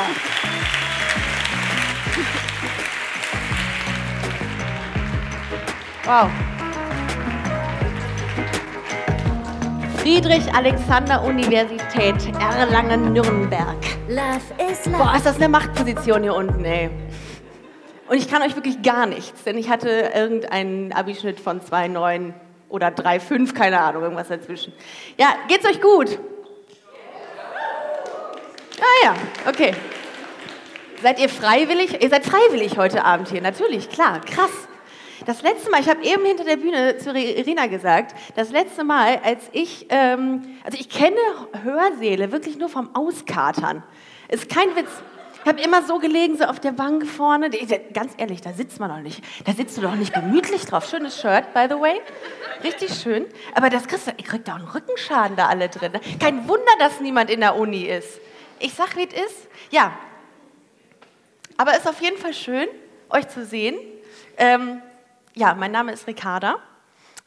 [0.00, 0.06] ja.
[6.04, 6.30] Wow.
[10.00, 13.76] Friedrich-Alexander-Universität Erlangen-Nürnberg.
[14.08, 14.40] Love
[14.70, 14.96] is love.
[14.96, 16.90] Boah, ist das eine Machtposition hier unten, ey.
[18.08, 22.32] Und ich kann euch wirklich gar nichts, denn ich hatte irgendeinen Abischnitt von 2,9
[22.68, 24.72] oder 3,5, keine Ahnung, irgendwas dazwischen.
[25.16, 26.18] Ja, geht's euch gut?
[28.80, 29.14] Ah ja,
[29.48, 29.74] okay.
[31.02, 32.02] Seid ihr freiwillig?
[32.02, 34.50] Ihr seid freiwillig heute Abend hier, natürlich, klar, krass.
[35.26, 39.20] Das letzte Mal, ich habe eben hinter der Bühne zu Irina gesagt, das letzte Mal,
[39.22, 41.16] als ich, ähm, also ich kenne
[41.62, 43.82] Hörsäle wirklich nur vom Auskatern.
[44.28, 44.88] Ist kein Witz.
[45.42, 47.50] Ich habe immer so gelegen, so auf der Bank vorne.
[47.94, 49.22] Ganz ehrlich, da sitzt man doch nicht.
[49.46, 50.88] Da sitzt du doch nicht gemütlich drauf.
[50.88, 52.00] Schönes Shirt, by the way.
[52.62, 53.26] Richtig schön.
[53.54, 55.92] Aber das kriegst du, ihr kriegt auch einen Rückenschaden da alle drin.
[56.18, 58.20] Kein Wunder, dass niemand in der Uni ist.
[58.62, 59.48] Ich sag, wie es ist.
[59.70, 59.98] Ja.
[61.56, 62.68] Aber es ist auf jeden Fall schön,
[63.08, 63.78] euch zu sehen.
[64.36, 64.82] Ähm,
[65.34, 66.58] ja, mein Name ist Ricarda.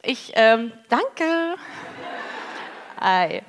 [0.02, 1.56] Ich, ähm, danke.
[3.00, 3.42] Hi.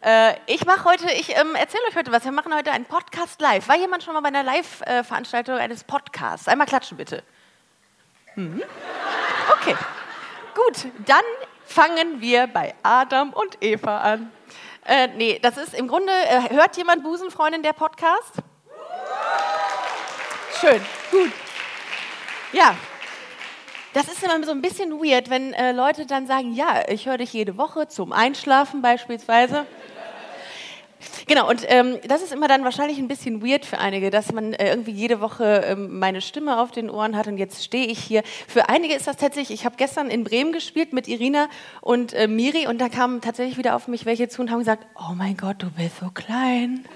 [0.00, 2.24] Äh, ich mache heute, ich ähm, erzähle euch heute was.
[2.24, 3.68] Wir machen heute einen Podcast live.
[3.68, 6.48] War jemand schon mal bei einer Live-Veranstaltung eines Podcasts?
[6.48, 7.22] Einmal klatschen bitte.
[8.36, 8.62] Mhm.
[9.52, 9.76] Okay.
[10.54, 11.24] Gut, dann
[11.66, 14.32] fangen wir bei Adam und Eva an.
[14.88, 18.36] Äh, nee, das ist im Grunde, äh, hört jemand Busenfreundin der Podcast?
[20.58, 21.30] Schön, gut.
[22.54, 22.74] Ja,
[23.92, 27.18] das ist immer so ein bisschen weird, wenn äh, Leute dann sagen, ja, ich höre
[27.18, 29.66] dich jede Woche zum Einschlafen beispielsweise.
[31.28, 34.54] Genau, und ähm, das ist immer dann wahrscheinlich ein bisschen weird für einige, dass man
[34.54, 37.98] äh, irgendwie jede Woche ähm, meine Stimme auf den Ohren hat und jetzt stehe ich
[37.98, 38.22] hier.
[38.46, 41.50] Für einige ist das tatsächlich, ich habe gestern in Bremen gespielt mit Irina
[41.82, 44.86] und äh, Miri und da kamen tatsächlich wieder auf mich welche zu und haben gesagt,
[44.96, 46.86] oh mein Gott, du bist so klein.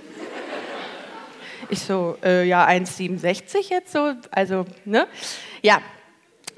[1.69, 5.07] Ich so, äh, ja, 1,67 jetzt so, also, ne?
[5.61, 5.83] Ja,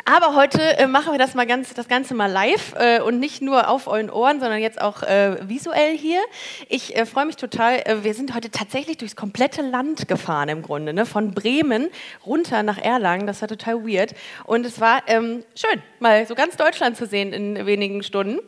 [0.04, 3.40] aber heute äh, machen wir das mal ganz, das Ganze mal live äh, und nicht
[3.40, 6.20] nur auf euren Ohren, sondern jetzt auch äh, visuell hier.
[6.68, 7.80] Ich äh, freue mich total.
[7.84, 11.06] Äh, wir sind heute tatsächlich durchs komplette Land gefahren im Grunde, ne?
[11.06, 11.88] von Bremen
[12.26, 13.26] runter nach Erlangen.
[13.26, 14.14] Das war total weird
[14.44, 18.40] und es war ähm, schön, mal so ganz Deutschland zu sehen in wenigen Stunden.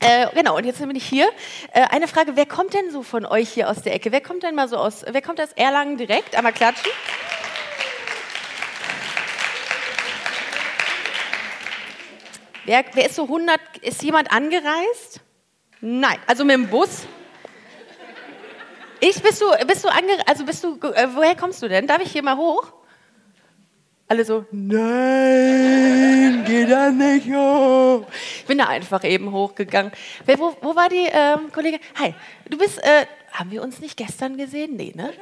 [0.00, 1.26] Äh, genau, und jetzt bin ich hier.
[1.72, 4.12] Äh, eine Frage, wer kommt denn so von euch hier aus der Ecke?
[4.12, 6.36] Wer kommt denn mal so aus, wer kommt aus Erlangen direkt?
[6.36, 6.90] Einmal klatschen.
[12.66, 15.20] Wer, wer ist so 100, ist jemand angereist?
[15.80, 17.06] Nein, also mit dem Bus.
[18.98, 21.86] Ich, bist du, bist du angereist, also bist du, äh, woher kommst du denn?
[21.86, 22.72] Darf ich hier mal hoch?
[24.08, 28.04] Alle so, nein, geh da nicht hoch.
[28.38, 29.92] Ich bin da einfach eben hochgegangen.
[30.24, 31.78] Wer, wo, wo war die ähm, Kollegin?
[32.00, 32.14] Hi,
[32.50, 34.74] du bist, äh, haben wir uns nicht gestern gesehen?
[34.74, 35.12] Nee, ne?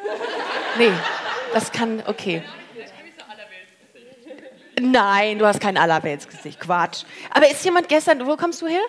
[0.78, 0.92] Nee,
[1.52, 2.42] das kann, okay.
[4.80, 6.60] Nein, du hast kein Allerweltsgesicht.
[6.60, 7.04] Quatsch.
[7.30, 8.82] Aber ist jemand gestern, wo kommst du her?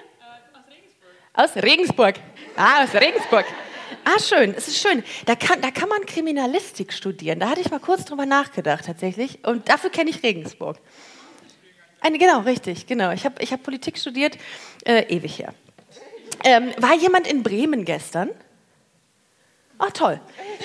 [1.33, 1.55] aus Regensburg.
[1.55, 2.15] Aus Regensburg.
[2.55, 3.45] Ah, aus Regensburg.
[4.03, 5.03] Ah, schön, es ist schön.
[5.25, 7.39] Da kann, da kann man Kriminalistik studieren.
[7.39, 9.45] Da hatte ich mal kurz drüber nachgedacht, tatsächlich.
[9.45, 10.77] Und dafür kenne ich Regensburg.
[12.01, 13.11] Eine, genau, richtig, genau.
[13.11, 14.37] Ich habe ich hab Politik studiert,
[14.85, 15.53] äh, ewig her.
[16.43, 18.29] Ähm, war jemand in Bremen gestern?
[19.77, 20.19] Ach toll.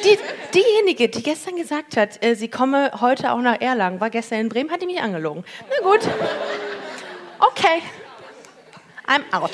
[0.04, 0.18] Die,
[0.54, 4.48] diejenige, die gestern gesagt hat, äh, sie komme heute auch nach Erlangen, war gestern in
[4.48, 5.44] Bremen, hat die mich angelogen.
[5.68, 6.08] Na gut.
[7.40, 7.82] Okay.
[9.06, 9.50] I'm out.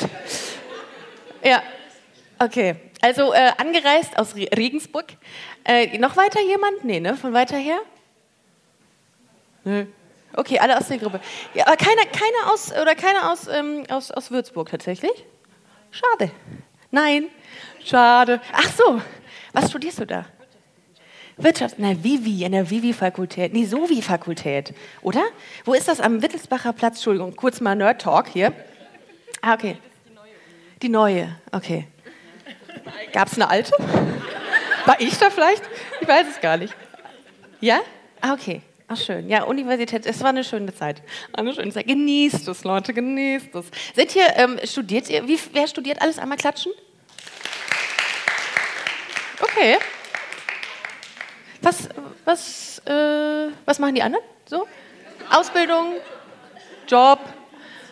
[1.43, 1.63] Ja.
[2.39, 2.77] Okay.
[3.01, 5.07] Also äh, angereist aus Regensburg.
[5.65, 6.85] Äh, noch weiter jemand?
[6.85, 7.17] Nee, ne?
[7.17, 7.79] Von weiter her?
[9.65, 9.87] Nö.
[10.35, 11.21] Okay, alle aus der Gruppe.
[11.55, 15.25] Ja, aber keiner, keiner aus oder keiner aus, ähm, aus, aus Würzburg tatsächlich?
[15.91, 16.31] Schade.
[16.91, 17.29] Nein.
[17.83, 18.41] Schade.
[18.53, 19.01] Ach so.
[19.57, 20.27] Was studierst du da?
[21.39, 25.23] Wirtschaft, na Vivi, in der Vivi-Fakultät, nee, Sovi-Fakultät, oder?
[25.65, 25.99] Wo ist das?
[25.99, 28.53] Am Wittelsbacher Platz, Entschuldigung, kurz mal Nerd-Talk hier.
[29.41, 29.79] Ah, okay.
[30.83, 31.87] Die neue, okay.
[33.15, 33.73] Gab es eine alte?
[34.85, 35.63] War ich da vielleicht?
[36.03, 36.75] Ich weiß es gar nicht.
[37.63, 37.81] Ja?
[38.21, 38.61] Ah, okay.
[38.89, 39.27] Ach, schön.
[39.31, 41.01] Ja, Universität, es war eine schöne Zeit.
[41.33, 41.87] Eine schöne Zeit.
[41.87, 43.71] Genießt es, Leute, genießt es.
[43.95, 46.19] Seid ihr, ähm, studiert ihr, wie, wer studiert alles?
[46.19, 46.73] Einmal klatschen?
[49.41, 49.79] Okay.
[51.63, 51.89] Was,
[52.25, 54.25] was, äh, was machen die anderen?
[54.47, 54.67] So?
[55.31, 55.95] Ausbildung,
[56.87, 57.19] Job,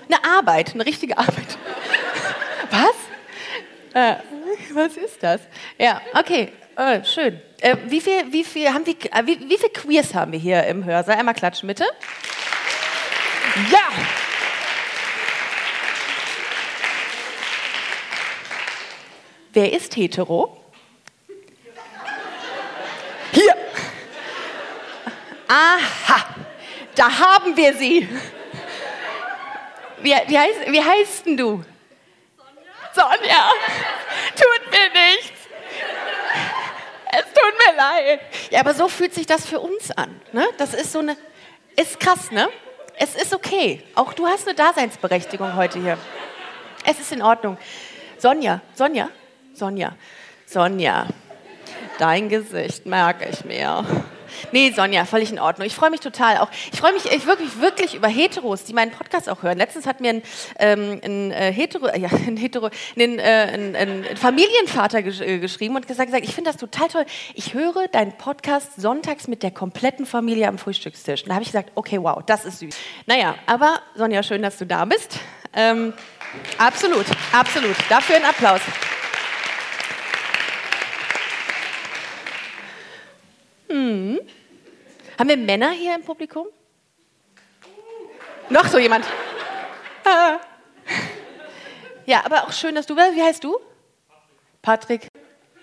[0.09, 1.59] eine Arbeit, eine richtige Arbeit.
[2.71, 2.95] Was?
[3.95, 4.17] Äh,
[4.73, 5.41] was ist das?
[5.79, 7.41] Ja, okay, äh, schön.
[7.61, 10.85] Äh, wie viel, wie viel haben äh, wie, wie viel Queers haben wir hier im
[10.85, 11.17] Hörsaal?
[11.17, 11.85] Einmal klatschen bitte.
[13.71, 13.89] Ja.
[19.53, 20.61] Wer ist hetero?
[23.33, 23.55] Hier.
[25.49, 26.25] Aha,
[26.95, 28.09] da haben wir sie.
[30.01, 31.65] Wie, wie, heißt, wie heißt denn du?
[32.93, 33.11] Sonja.
[33.17, 33.51] Sonja,
[34.37, 35.41] tut mir nichts.
[37.11, 38.21] Es tut mir leid.
[38.51, 40.21] Ja, aber so fühlt sich das für uns an.
[40.33, 40.47] Ne?
[40.59, 41.17] Das ist so eine,
[41.77, 42.49] ist krass, ne?
[42.97, 43.83] Es ist okay.
[43.95, 45.99] Auch du hast eine Daseinsberechtigung heute hier.
[46.85, 47.57] Es ist in Ordnung.
[48.19, 49.11] Sonja, Sonja,
[49.55, 49.97] Sonja,
[50.47, 51.07] Sonja,
[51.99, 53.85] dein Gesicht merke ich mir.
[54.53, 55.67] Nee, Sonja, völlig in Ordnung.
[55.67, 56.49] Ich freue mich total auch.
[56.73, 59.59] Ich freue mich ich wirklich, wirklich über Heteros, die meinen Podcast auch hören.
[59.59, 60.23] Letztens hat mir ein,
[60.59, 65.77] ähm, ein äh, Hetero, ja, ein Hetero, ein, äh, ein, ein Familienvater gesch äh, geschrieben
[65.77, 67.05] und gesagt, gesagt ich finde das total toll.
[67.35, 71.23] Ich höre deinen Podcast sonntags mit der kompletten Familie am Frühstückstisch.
[71.23, 72.77] Und da habe ich gesagt, okay, wow, das ist süß.
[73.07, 75.19] Naja, aber Sonja, schön, dass du da bist.
[75.53, 75.93] Ähm,
[76.59, 77.77] absolut, absolut.
[77.89, 78.61] Dafür ein Applaus.
[83.75, 84.21] Hm.
[85.19, 86.47] Haben wir Männer hier im Publikum?
[88.49, 89.05] Noch so jemand?
[90.05, 90.39] Ah.
[92.07, 92.95] Ja, aber auch schön, dass du.
[92.97, 93.59] Wie heißt du?
[94.63, 95.09] Patrick.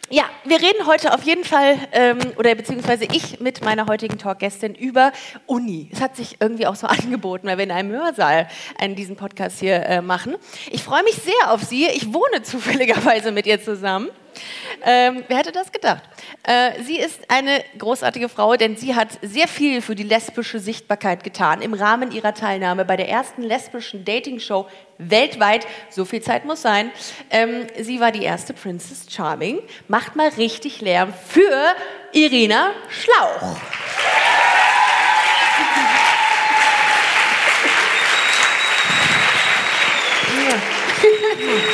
[0.10, 4.76] Ja, wir reden heute auf jeden Fall, ähm, oder beziehungsweise ich mit meiner heutigen Talkgästin
[4.76, 5.14] über
[5.46, 5.90] Uni.
[5.94, 9.62] Es hat sich irgendwie auch so angeboten, weil wir in einem Hörsaal einen, diesen Podcast
[9.62, 10.36] hier äh, machen.
[10.70, 11.88] Ich freue mich sehr auf sie.
[11.88, 14.10] Ich wohne zufälligerweise mit ihr zusammen.
[14.84, 16.04] Ähm, wer hätte das gedacht?
[16.44, 21.24] Äh, sie ist eine großartige Frau, denn sie hat sehr viel für die lesbische Sichtbarkeit
[21.24, 24.68] getan im Rahmen ihrer Teilnahme bei der ersten lesbischen Dating-Show
[24.98, 25.68] weltweit.
[25.90, 26.92] So viel Zeit muss sein.
[27.30, 29.60] Ähm, sie war die erste Princess Charming.
[29.88, 31.76] Macht mal richtig Lärm für
[32.12, 33.58] Irina Schlauch.
[40.50, 40.56] Ja.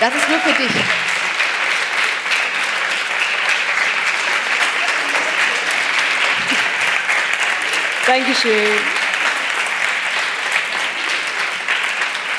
[0.00, 0.72] Das ist nur für dich.
[8.06, 8.78] Dankeschön.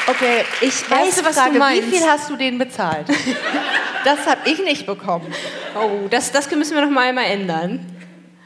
[0.07, 1.91] Okay, ich weiß, was Frage, du meinst.
[1.91, 3.07] Wie viel hast du denen bezahlt?
[4.05, 5.33] das habe ich nicht bekommen.
[5.75, 7.85] Oh, das, das müssen wir noch mal einmal ändern.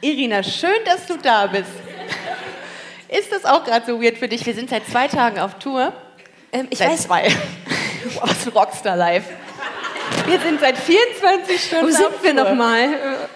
[0.00, 1.70] Irina, schön, dass du da bist.
[3.08, 4.44] Ist das auch gerade so weird für dich?
[4.44, 5.92] Wir sind seit zwei Tagen auf Tour.
[6.50, 7.02] Ähm, ich seit weiß.
[7.02, 7.28] zwei.
[8.10, 9.24] Für Rockstar live.
[10.26, 11.86] Wir sind seit 24 Stunden.
[11.86, 12.88] Wo sind wir nochmal?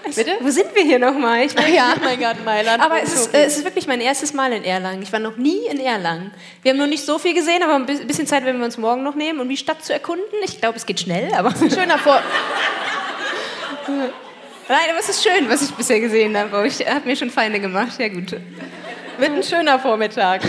[0.04, 0.36] Bitte?
[0.40, 1.44] Wo sind wir hier nochmal?
[1.44, 2.82] Ich ja, oh mein Gott, Mailand.
[2.82, 5.02] Aber es ist, es ist, wirklich mein erstes Mal in Erlangen.
[5.02, 6.32] Ich war noch nie in Erlangen.
[6.62, 9.02] Wir haben noch nicht so viel gesehen, aber ein bisschen Zeit werden wir uns morgen
[9.02, 10.24] noch nehmen, um die Stadt zu erkunden.
[10.44, 11.50] Ich glaube, es geht schnell, aber.
[11.74, 12.20] Schöner Vor.
[14.68, 16.66] Nein, aber es ist schön, was ich bisher gesehen habe.
[16.66, 17.98] Ich habe mir schon Feinde gemacht.
[17.98, 18.32] Ja, gut.
[19.18, 20.42] Wird ein schöner Vormittag.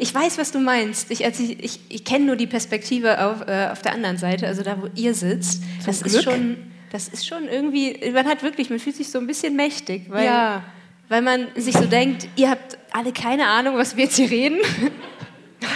[0.00, 1.10] Ich weiß, was du meinst.
[1.10, 4.46] Ich, also ich, ich, ich kenne nur die Perspektive auf, äh, auf der anderen Seite,
[4.46, 5.62] also da, wo ihr sitzt.
[5.62, 6.14] Zum das Glück.
[6.14, 6.56] ist schon,
[6.90, 10.24] das ist schon irgendwie, man hat wirklich, man fühlt sich so ein bisschen mächtig, weil,
[10.24, 10.62] ja.
[11.08, 14.58] weil man sich so denkt, ihr habt alle keine Ahnung, was wir jetzt hier reden.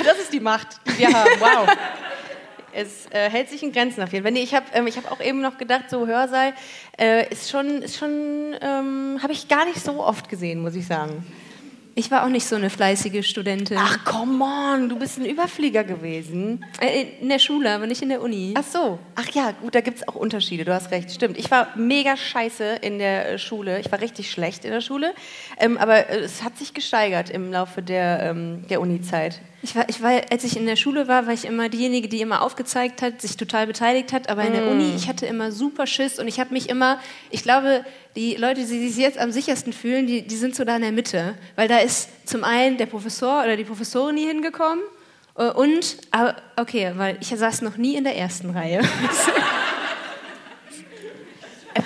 [0.03, 1.31] Das ist die Macht, die wir haben.
[1.39, 1.69] Wow.
[2.73, 4.33] es äh, hält sich in Grenzen auf jeden Fall.
[4.33, 6.55] Nee, ich habe ähm, hab auch eben noch gedacht, so Hörsaal
[6.99, 10.87] äh, ist schon, ist schon ähm, habe ich gar nicht so oft gesehen, muss ich
[10.87, 11.25] sagen.
[11.97, 13.79] Ich war auch nicht so eine fleißige Studentin.
[13.81, 16.65] Ach, come on, du bist ein Überflieger gewesen.
[16.81, 18.55] Äh, in der Schule, aber nicht in der Uni.
[18.57, 18.99] Ach so.
[19.15, 21.39] Ach ja, gut, da gibt es auch Unterschiede, du hast recht, stimmt.
[21.39, 23.79] Ich war mega scheiße in der äh, Schule.
[23.79, 25.15] Ich war richtig schlecht in der Schule.
[25.59, 29.41] Ähm, aber äh, es hat sich gesteigert im Laufe der, ähm, der Uni-Zeit.
[29.63, 32.21] Ich war, ich war, als ich in der Schule war, war ich immer diejenige, die
[32.21, 34.29] immer aufgezeigt hat, sich total beteiligt hat.
[34.29, 34.97] Aber in der Uni, mm.
[34.97, 36.99] ich hatte immer super Schiss und ich habe mich immer,
[37.31, 37.85] ich glaube,
[38.17, 40.93] die Leute, die sich jetzt am sichersten fühlen, die, die sind so da in der
[40.93, 41.35] Mitte.
[41.57, 44.85] Weil da ist zum einen der Professor oder die Professorin nie hingekommen
[45.37, 45.97] äh, und,
[46.57, 48.83] okay, weil ich saß noch nie in der ersten Reihe.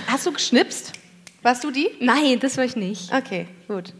[0.06, 0.92] Hast du geschnipst?
[1.42, 1.88] Warst du die?
[2.00, 3.12] Nein, das war ich nicht.
[3.12, 3.94] Okay, gut.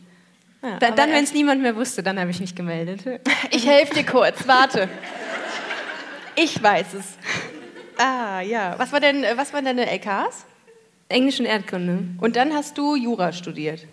[0.63, 3.03] Ja, da, dann, wenn es niemand mehr wusste, dann habe ich mich gemeldet.
[3.51, 4.89] Ich helfe dir kurz, warte.
[6.35, 7.17] Ich weiß es.
[7.97, 8.75] Ah, ja.
[8.79, 10.45] Was, war denn, was waren deine LKs?
[11.09, 12.05] Englisch und Erdkunde.
[12.21, 13.87] Und dann hast du Jura studiert.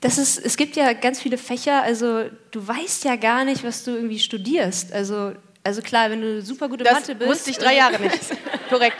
[0.00, 3.82] Das ist, es gibt ja ganz viele Fächer, also du weißt ja gar nicht, was
[3.84, 4.92] du irgendwie studierst.
[4.92, 5.32] Also,
[5.64, 7.30] also klar, wenn du super gute das Mathe bist.
[7.30, 8.20] wusste ich drei Jahre nicht.
[8.68, 8.98] Korrekt.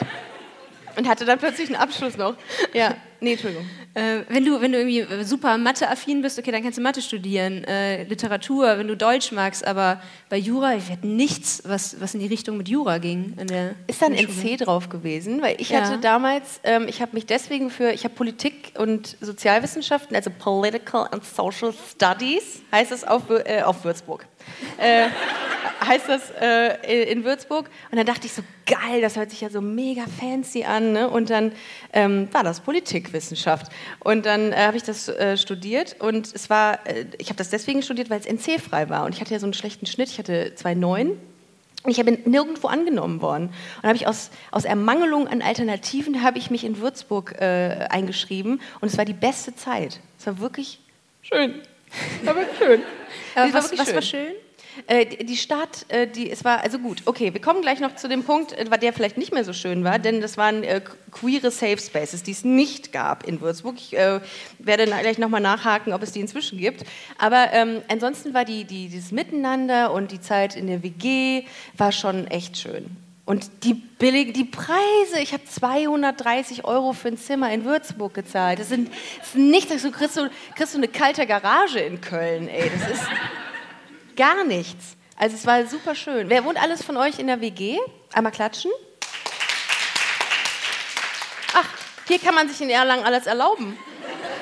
[0.99, 2.35] Und hatte dann plötzlich einen Abschluss noch.
[2.75, 3.65] Ja, nee, Entschuldigung.
[3.95, 7.63] Äh, wenn, du, wenn du irgendwie super Mathe-affin bist, okay, dann kannst du Mathe studieren,
[7.65, 12.21] äh, Literatur, wenn du Deutsch magst, aber bei Jura, ich hatte nichts, was, was in
[12.21, 13.37] die Richtung mit Jura ging.
[13.87, 15.41] Ist dann NC drauf gewesen?
[15.41, 15.83] Weil ich ja.
[15.83, 21.07] hatte damals, ähm, ich habe mich deswegen für, ich habe Politik und Sozialwissenschaften, also Political
[21.13, 24.27] and Social Studies, heißt es auf, äh, auf Würzburg.
[24.79, 25.09] Äh,
[25.87, 27.71] heißt das äh, in Würzburg.
[27.91, 30.93] Und dann dachte ich so, geil, das hört sich ja so mega fancy an.
[30.93, 31.09] Ne?
[31.09, 31.53] Und dann
[31.93, 33.71] ähm, war das Politikwissenschaft.
[34.01, 35.97] Und dann äh, habe ich das äh, studiert.
[36.01, 39.05] Und es war, äh, ich habe das deswegen studiert, weil es NC-frei war.
[39.05, 40.09] Und ich hatte ja so einen schlechten Schnitt.
[40.11, 41.17] Ich hatte 2,9.
[41.85, 43.51] Und ich bin nirgendwo angenommen worden.
[43.83, 48.61] Und habe ich aus, aus Ermangelung an Alternativen habe ich mich in Würzburg äh, eingeschrieben.
[48.81, 50.01] Und es war die beste Zeit.
[50.19, 50.81] Es war wirklich
[51.23, 51.63] schön.
[52.21, 52.83] Es war wirklich schön.
[53.35, 53.95] Aber was, war was schön.
[53.95, 54.33] war schön?
[54.87, 58.09] Äh, die Stadt, äh, die, es war, also gut, okay, wir kommen gleich noch zu
[58.09, 60.81] dem Punkt, äh, der vielleicht nicht mehr so schön war, denn das waren äh,
[61.11, 63.77] queere Safe Spaces, die es nicht gab in Würzburg.
[63.79, 64.21] Ich äh,
[64.59, 66.85] werde gleich nochmal nachhaken, ob es die inzwischen gibt.
[67.19, 71.45] Aber ähm, ansonsten war die, die, dieses Miteinander und die Zeit in der WG
[71.77, 72.87] war schon echt schön.
[73.29, 78.59] Und die billigen, die Preise, ich habe 230 Euro für ein Zimmer in Würzburg gezahlt.
[78.59, 82.49] Das sind, das sind nichts, du kriegst, du kriegst du eine kalte Garage in Köln,
[82.49, 82.71] ey.
[82.71, 83.07] Das ist
[84.19, 84.97] gar nichts.
[85.17, 86.29] Also es war super schön.
[86.29, 87.79] Wer wohnt alles von euch in der WG?
[88.13, 88.71] Einmal klatschen.
[91.55, 91.67] Ach,
[92.07, 93.79] hier kann man sich in Erlangen alles erlauben.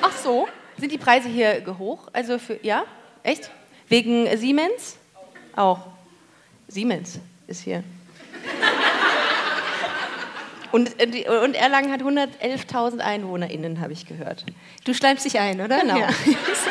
[0.01, 2.09] Ach so, sind die Preise hier hoch?
[2.11, 2.83] Also für, ja?
[3.23, 3.49] Echt?
[3.87, 4.97] Wegen Siemens?
[5.55, 5.79] Auch.
[6.67, 7.83] Siemens ist hier.
[10.71, 14.45] Und, äh, und Erlangen hat 111.000 EinwohnerInnen, habe ich gehört.
[14.83, 15.79] Du schleimst dich ein, oder?
[15.79, 15.97] Genau.
[15.97, 16.09] Ja.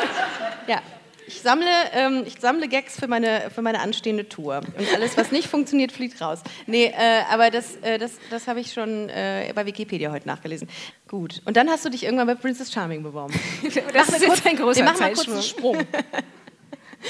[0.67, 0.81] ja.
[1.27, 4.61] Ich sammle, ähm, ich sammle Gags für meine, für meine anstehende Tour.
[4.77, 6.39] Und alles, was nicht funktioniert, fliegt raus.
[6.67, 10.69] Nee, äh, aber das, äh, das, das habe ich schon äh, bei Wikipedia heute nachgelesen.
[11.09, 11.41] Gut.
[11.43, 13.33] Und dann hast du dich irgendwann bei Princess Charming beworben.
[13.93, 15.77] das ist jetzt ein großer Wir machen mal kurz einen Sprung.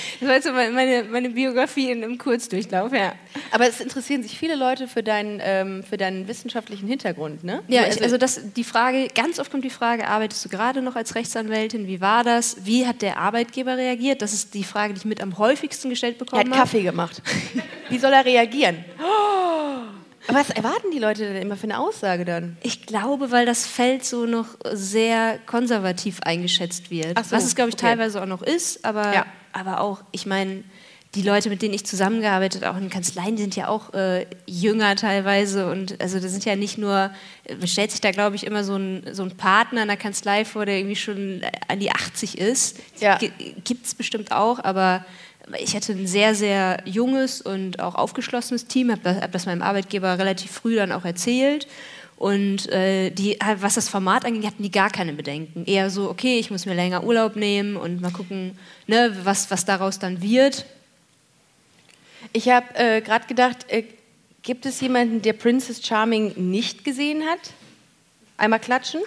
[0.20, 3.13] Das war jetzt meine, meine Biografie in einem Kurzdurchlauf, ja.
[3.51, 7.63] Aber es interessieren sich viele Leute für deinen, ähm, für deinen wissenschaftlichen Hintergrund, ne?
[7.68, 10.96] Ja, also, also das, die Frage, ganz oft kommt die Frage, arbeitest du gerade noch
[10.96, 11.88] als Rechtsanwältin?
[11.88, 12.66] Wie war das?
[12.66, 14.22] Wie hat der Arbeitgeber reagiert?
[14.22, 16.50] Das ist die Frage, die ich mit am häufigsten gestellt bekommen habe.
[16.50, 17.22] Er hat Kaffee gemacht.
[17.89, 18.84] Wie soll er reagieren?
[18.98, 19.94] Aber
[20.29, 22.57] was erwarten die Leute denn immer für eine Aussage dann?
[22.63, 27.17] Ich glaube, weil das Feld so noch sehr konservativ eingeschätzt wird.
[27.25, 27.88] So, was es, glaube ich, okay.
[27.88, 29.25] teilweise auch noch ist, aber ja
[29.57, 30.63] aber auch, ich meine,
[31.15, 34.27] die Leute, mit denen ich zusammengearbeitet habe, auch in Kanzleien, die sind ja auch äh,
[34.46, 35.72] jünger teilweise.
[35.72, 37.12] Und also das sind ja nicht nur,
[37.50, 40.46] man stellt sich da, glaube ich, immer so ein, so ein Partner in der Kanzlei
[40.46, 42.77] vor, der irgendwie schon an die 80 ist.
[43.00, 43.17] Ja.
[43.17, 45.05] Gibt es bestimmt auch, aber
[45.60, 49.62] ich hatte ein sehr, sehr junges und auch aufgeschlossenes Team, habe das, hab das meinem
[49.62, 51.68] Arbeitgeber relativ früh dann auch erzählt.
[52.18, 55.66] Und äh, die, was das Format anging, hatten die gar keine Bedenken.
[55.66, 59.66] Eher so, okay, ich muss mir länger Urlaub nehmen und mal gucken, ne, was, was
[59.66, 60.66] daraus dann wird.
[62.34, 63.84] Ich habe äh, gerade gedacht, äh,
[64.42, 67.39] gibt es jemanden, der Princess Charming nicht gesehen hat?
[68.38, 69.01] Einmal klatschen?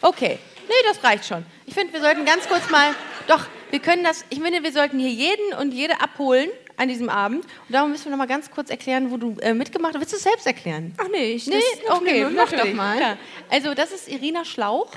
[0.00, 1.44] Okay, nee, das reicht schon.
[1.66, 2.94] Ich finde, wir sollten ganz kurz mal,
[3.26, 7.10] doch, wir können das, ich finde, wir sollten hier jeden und jede abholen an diesem
[7.10, 7.44] Abend.
[7.44, 10.00] Und darum müssen wir noch mal ganz kurz erklären, wo du äh, mitgemacht hast.
[10.00, 10.94] Willst du es selbst erklären?
[10.96, 12.98] Ach nee, ich nee, das, okay, nee, mach doch mal.
[12.98, 13.18] Ja.
[13.50, 14.90] Also das ist Irina Schlauch.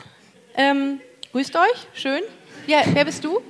[0.56, 1.02] Ähm,
[1.34, 2.22] grüßt euch, schön.
[2.68, 3.42] Ja, wer bist du?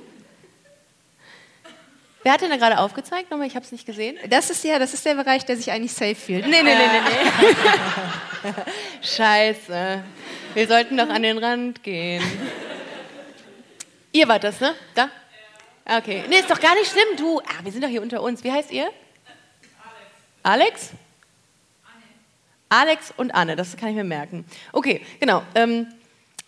[2.24, 3.30] Wer hat denn da gerade aufgezeigt?
[3.30, 4.18] Nochmal, ich habe es nicht gesehen.
[4.28, 6.44] Das ist ja, das ist der Bereich, der sich eigentlich safe fühlt.
[6.44, 8.52] Nee, nee, nee, nee, nee.
[9.00, 10.02] Scheiße.
[10.54, 12.20] Wir sollten doch an den Rand gehen.
[14.12, 14.74] Ihr wart das, ne?
[14.96, 15.08] Da?
[15.84, 16.24] Okay.
[16.28, 17.16] Nee, ist doch gar nicht schlimm.
[17.16, 18.44] Du, ah, wir sind doch hier unter uns.
[18.44, 18.90] Wie heißt ihr?
[20.42, 20.90] Alex.
[20.92, 20.92] Alex?
[22.68, 24.44] Alex und Anne, das kann ich mir merken.
[24.72, 25.42] Okay, genau.
[25.54, 25.86] Ähm,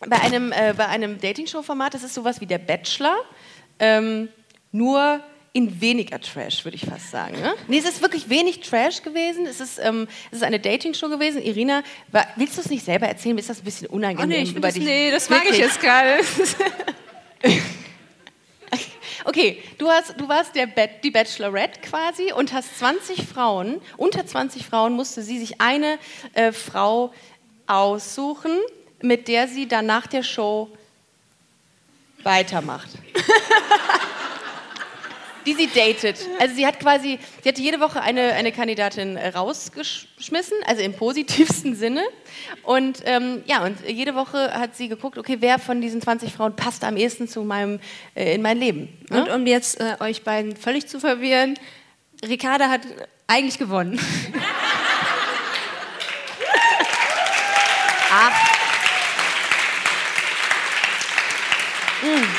[0.06, 3.16] bei einem, äh, einem Dating-Show-Format, das ist sowas wie der Bachelor,
[3.78, 4.28] ähm,
[4.70, 5.20] nur
[5.52, 7.38] in weniger Trash, würde ich fast sagen.
[7.40, 7.54] Ne?
[7.68, 9.44] Nee, es ist wirklich wenig Trash gewesen.
[9.44, 11.42] Es ist, ähm, es ist eine Dating-Show gewesen.
[11.42, 13.36] Irina, war, willst du es nicht selber erzählen?
[13.36, 14.24] Ist das ein bisschen unangenehm?
[14.24, 14.84] Oh nee, ich über das, dich?
[14.84, 16.20] nee, das mag ich jetzt gerade.
[19.24, 24.94] Okay, du, hast, du warst die Bachelorette quasi und hast 20 Frauen, unter 20 Frauen
[24.94, 25.98] musste sie sich eine
[26.34, 27.12] äh, Frau
[27.66, 28.58] aussuchen,
[29.00, 30.70] mit der sie dann nach der Show
[32.22, 32.90] weitermacht.
[35.46, 36.18] die sie datet.
[36.38, 41.74] Also sie hat quasi, sie hatte jede Woche eine, eine Kandidatin rausgeschmissen, also im positivsten
[41.74, 42.02] Sinne.
[42.62, 46.56] Und ähm, ja, und jede Woche hat sie geguckt, okay, wer von diesen 20 Frauen
[46.56, 47.80] passt am ehesten zu meinem,
[48.14, 48.88] äh, in mein Leben.
[49.10, 49.22] Ne?
[49.22, 51.58] Und um jetzt äh, euch beiden völlig zu verwirren,
[52.26, 52.82] Ricarda hat
[53.26, 53.98] eigentlich gewonnen.
[58.14, 58.32] Ach.
[62.02, 62.31] Mm.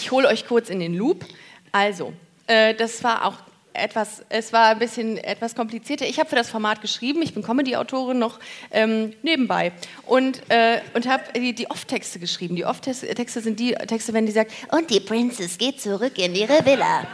[0.00, 1.24] Ich hole euch kurz in den Loop.
[1.72, 2.12] Also,
[2.46, 3.34] äh, das war auch
[3.72, 6.06] etwas, es war ein bisschen etwas komplizierter.
[6.06, 8.38] Ich habe für das Format geschrieben, ich bin Comedy-Autorin noch
[8.70, 9.72] ähm, nebenbei
[10.06, 12.54] und, äh, und habe die, die Off-Texte geschrieben.
[12.54, 16.64] Die Off-Texte sind die Texte, wenn die sagt, und die Princess geht zurück in ihre
[16.64, 17.04] Villa.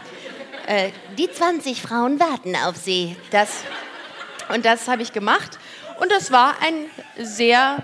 [0.66, 3.16] Äh, die 20 Frauen warten auf Sie.
[3.30, 3.48] Das,
[4.54, 5.58] und das habe ich gemacht.
[6.02, 6.74] Und das war ein
[7.24, 7.82] sehr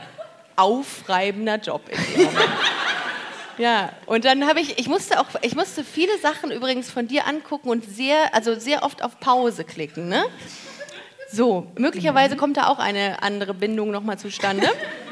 [0.57, 2.29] aufreibender Job in.
[3.61, 7.27] Ja, und dann habe ich, ich musste auch, ich musste viele Sachen übrigens von dir
[7.27, 10.25] angucken und sehr, also sehr oft auf Pause klicken, ne?
[11.31, 14.67] So, möglicherweise kommt da auch eine andere Bindung nochmal zustande.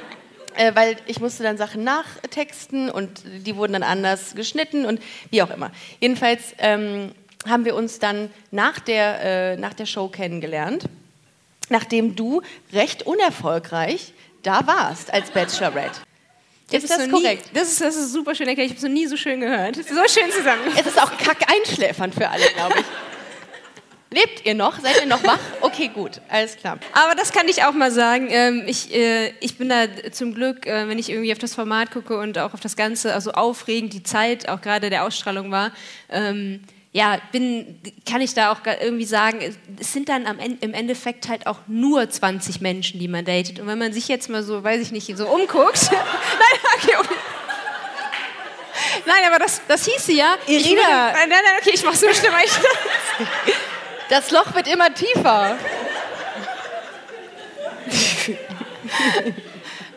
[0.57, 5.43] äh, weil ich musste dann Sachen nachtexten und die wurden dann anders geschnitten und wie
[5.43, 5.71] auch immer.
[6.01, 7.13] Jedenfalls ähm,
[7.47, 10.85] haben wir uns dann nach der, äh, nach der Show kennengelernt,
[11.69, 12.41] nachdem du
[12.73, 16.08] recht unerfolgreich da warst als Bachelorette.
[16.71, 17.47] Das ist, das korrekt?
[17.47, 18.67] Nie, das, ist, das ist super schön erklärt.
[18.67, 19.77] Ich habe es noch nie so schön gehört.
[19.77, 20.63] So schön zusammen.
[20.79, 22.85] Es ist auch kack einschläfern für alle, glaube ich.
[24.11, 24.79] Lebt ihr noch?
[24.81, 25.39] Seid ihr noch wach?
[25.61, 26.79] Okay, gut, alles klar.
[26.93, 28.29] Aber das kann ich auch mal sagen.
[28.31, 31.91] Ähm, ich, äh, ich bin da zum Glück, äh, wenn ich irgendwie auf das Format
[31.91, 35.73] gucke und auch auf das Ganze, also aufregend, die Zeit auch gerade der Ausstrahlung war,
[36.09, 36.61] ähm,
[36.93, 39.41] ja, bin, kann ich da auch irgendwie sagen,
[39.79, 43.61] es sind dann am Ende, im Endeffekt halt auch nur 20 Menschen, die man datet.
[43.61, 45.81] Und wenn man sich jetzt mal so, weiß ich nicht, so umguckt.
[45.93, 47.15] nein, okay, okay.
[49.05, 50.37] Nein, aber das, das hieße ja.
[50.47, 51.13] Irina.
[51.13, 52.33] nein, nein, okay, ich mach's so schlimm.
[54.09, 55.59] das Loch wird immer tiefer.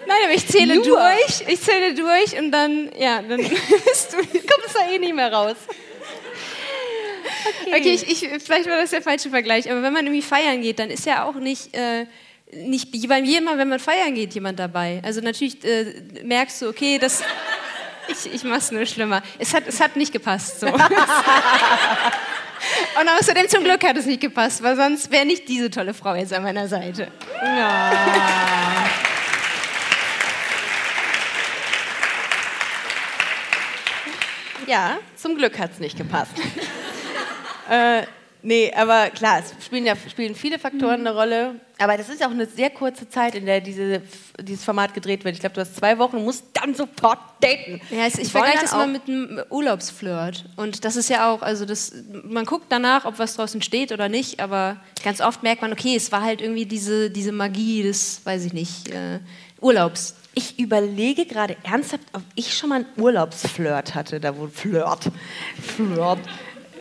[0.08, 0.84] Nein, aber ich zähle Nur.
[0.84, 3.38] durch, ich zähle durch und dann, ja, dann
[3.86, 5.56] bist du, kommst da eh nicht mehr raus.
[7.66, 10.62] Okay, okay ich, ich, vielleicht war das der falsche Vergleich, aber wenn man irgendwie feiern
[10.62, 12.06] geht, dann ist ja auch nicht, äh,
[12.54, 15.02] nicht beim jemand, wenn man feiern geht, jemand dabei.
[15.04, 17.24] Also natürlich äh, merkst du, okay, das,
[18.08, 19.24] ich, ich mach's nur schlimmer.
[19.40, 20.60] Es hat, es hat nicht gepasst.
[20.60, 20.68] So.
[23.00, 26.14] Und außerdem zum Glück hat es nicht gepasst, weil sonst wäre nicht diese tolle Frau
[26.16, 27.08] jetzt an meiner Seite.
[27.42, 27.92] Ja.
[34.68, 36.34] Ja, zum Glück hat es nicht gepasst.
[37.70, 38.04] Äh,
[38.42, 41.56] nee, aber klar, es spielen ja spielen viele Faktoren eine Rolle.
[41.82, 44.04] Aber das ist ja auch eine sehr kurze Zeit, in der diese,
[44.40, 45.34] dieses Format gedreht wird.
[45.34, 47.82] Ich glaube, du hast zwei Wochen und musst dann sofort daten.
[47.90, 50.46] Ja, ich, ich vergleiche das mal mit einem Urlaubsflirt.
[50.58, 54.10] Und das ist ja auch, also das, man guckt danach, ob was draußen steht oder
[54.10, 58.24] nicht, aber ganz oft merkt man, okay, es war halt irgendwie diese, diese Magie des,
[58.26, 59.20] weiß ich nicht, äh,
[59.60, 60.16] Urlaubs.
[60.36, 65.12] Ich überlege gerade ernsthaft, ob ich schon mal einen Urlaubsflirt hatte, da wo Flirt,
[65.60, 66.20] Flirt.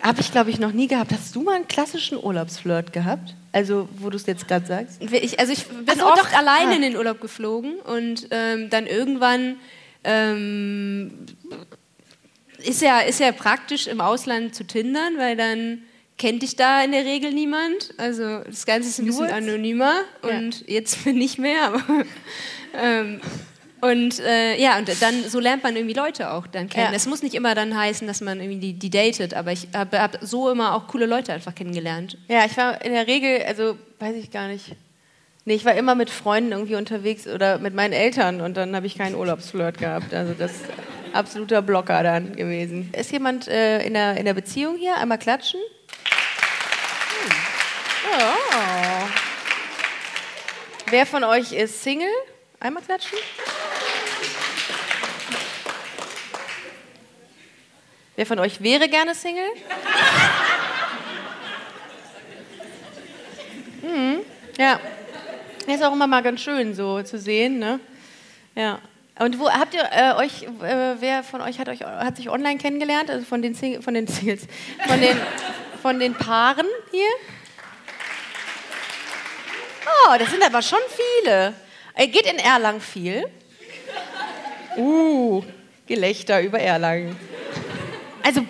[0.03, 1.13] Habe ich, glaube ich, noch nie gehabt.
[1.13, 3.35] Hast du mal einen klassischen Urlaubsflirt gehabt?
[3.53, 5.03] Also, wo du es jetzt gerade sagst?
[5.03, 6.33] Ich, also, ich bin so, oft doch.
[6.33, 6.77] alleine ah.
[6.77, 9.57] in den Urlaub geflogen und ähm, dann irgendwann
[10.05, 11.27] ähm,
[12.59, 15.83] ist, ja, ist ja praktisch im Ausland zu tindern, weil dann
[16.17, 17.95] kennt dich da in der Regel niemand.
[17.97, 20.75] Also, das Ganze ist ein bisschen anonymer und ja.
[20.75, 21.83] jetzt nicht mehr, aber
[22.75, 23.21] ähm,
[23.81, 26.93] und äh, ja, und dann so lernt man irgendwie Leute auch dann kennen.
[26.95, 30.01] Es muss nicht immer dann heißen, dass man irgendwie die, die datet, aber ich habe
[30.01, 32.19] hab so immer auch coole Leute einfach kennengelernt.
[32.29, 34.77] Ja, ich war in der Regel, also weiß ich gar nicht.
[35.45, 38.87] Nee, ich war immer mit Freunden irgendwie unterwegs oder mit meinen Eltern und dann habe
[38.87, 40.13] ich keinen Urlaubsflirt gehabt.
[40.13, 40.65] Also das ist
[41.13, 42.93] absoluter Blocker dann gewesen.
[42.97, 44.97] Ist jemand äh, in, der, in der Beziehung hier?
[44.97, 45.61] Einmal klatschen.
[47.25, 47.33] Hm.
[48.13, 49.09] Oh.
[50.91, 52.09] Wer von euch ist Single?
[52.59, 53.19] Einmal klatschen.
[58.17, 59.51] Wer von euch wäre gerne Single?
[63.83, 64.21] mhm.
[64.59, 64.81] Ja.
[65.67, 67.81] Ist auch immer mal ganz schön so zu sehen, ne?
[68.55, 68.81] Ja.
[69.19, 72.59] Und wo habt ihr äh, euch, äh, wer von euch hat euch hat sich online
[72.59, 73.11] kennengelernt?
[73.11, 74.47] Also von den Sing von den Singles,
[74.87, 75.17] von den
[75.83, 77.11] von den Paaren hier?
[79.87, 80.79] Oh, das sind aber schon
[81.23, 81.53] viele.
[81.95, 83.27] Er geht in Erlangen viel.
[84.77, 85.43] Uh,
[85.87, 87.17] Gelächter über Erlangen.
[88.23, 88.45] Also,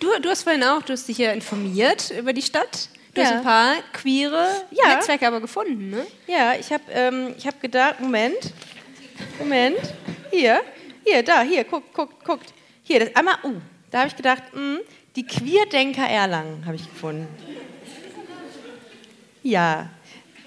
[0.00, 2.88] du, du hast vorhin auch, du hast dich ja informiert über die Stadt.
[3.14, 3.26] Du ja.
[3.26, 4.94] hast ein paar queere ja.
[4.94, 6.06] Netzwerke aber gefunden, ne?
[6.26, 8.52] Ja, ich habe ähm, hab gedacht, Moment,
[9.38, 9.78] Moment,
[10.30, 10.60] hier,
[11.04, 12.52] hier, da, hier, guckt, guckt, guckt.
[12.82, 13.54] Hier, das einmal, uh,
[13.90, 14.78] da habe ich gedacht, mh, hm,
[15.16, 17.26] die Queerdenker Erlangen habe ich gefunden.
[19.42, 19.90] Ja,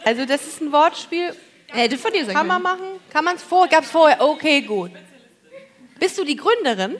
[0.06, 1.36] also das ist ein Wortspiel,
[1.74, 3.00] Hätte von dir sein Kann man machen?
[3.12, 3.68] Kann man es vor?
[3.68, 4.22] Gab es vorher?
[4.22, 4.92] Okay, gut.
[6.00, 6.98] Bist du die Gründerin?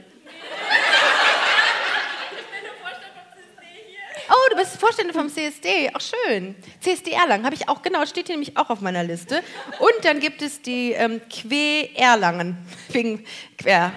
[4.30, 5.90] Oh, du bist Vorständin vom CSD.
[5.94, 6.56] Ach, schön.
[6.80, 9.42] CSD Erlangen habe ich auch, genau, steht hier nämlich auch auf meiner Liste.
[9.80, 12.58] Und dann gibt es die ähm, Que Erlangen.
[12.90, 13.26] Wegen
[13.58, 13.94] quer.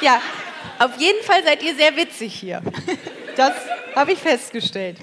[0.00, 0.20] Ja,
[0.78, 2.62] auf jeden Fall seid ihr sehr witzig hier.
[3.36, 3.54] Das
[3.94, 4.96] habe ich festgestellt.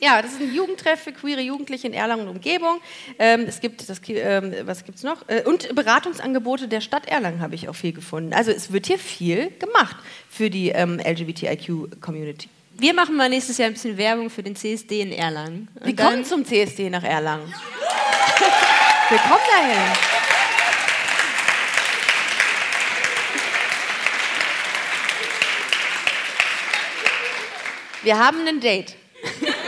[0.00, 2.80] Ja, das ist ein Jugendtreff für queere Jugendliche in Erlangen und Umgebung.
[3.18, 5.28] Ähm, es gibt, das, ähm, was gibt es noch?
[5.28, 8.34] Äh, und Beratungsangebote der Stadt Erlangen habe ich auch viel gefunden.
[8.34, 9.96] Also es wird hier viel gemacht
[10.28, 12.48] für die ähm, LGBTIQ-Community.
[12.76, 15.68] Wir machen mal nächstes Jahr ein bisschen Werbung für den CSD in Erlangen.
[15.74, 17.46] Und Wir kommen zum CSD nach Erlangen.
[19.10, 20.14] Wir kommen dahin.
[28.02, 28.96] Wir haben ein Date.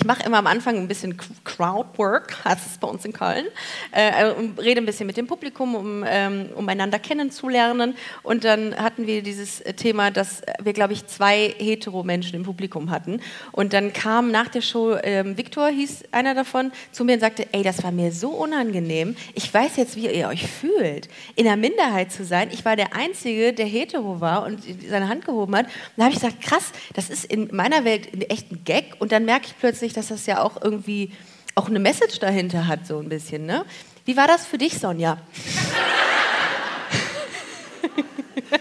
[0.00, 3.46] Ich mache immer am Anfang ein bisschen Crowdwork, heißt es bei uns in Köln,
[3.90, 7.96] äh, und rede ein bisschen mit dem Publikum, um, ähm, um einander kennenzulernen.
[8.22, 13.20] Und dann hatten wir dieses Thema, dass wir, glaube ich, zwei Hetero-Menschen im Publikum hatten.
[13.50, 17.48] Und dann kam nach der Show, ähm, Viktor hieß einer davon, zu mir und sagte,
[17.50, 19.16] ey, das war mir so unangenehm.
[19.34, 22.50] Ich weiß jetzt, wie ihr euch fühlt, in der Minderheit zu sein.
[22.52, 25.66] Ich war der Einzige, der hetero war und seine Hand gehoben hat.
[25.66, 28.94] Und da habe ich gesagt, krass, das ist in meiner Welt echt ein Gag.
[29.00, 31.12] Und dann merke ich plötzlich, dass das ja auch irgendwie
[31.54, 33.46] auch eine Message dahinter hat, so ein bisschen.
[33.46, 33.64] Ne?
[34.04, 35.18] Wie war das für dich, Sonja?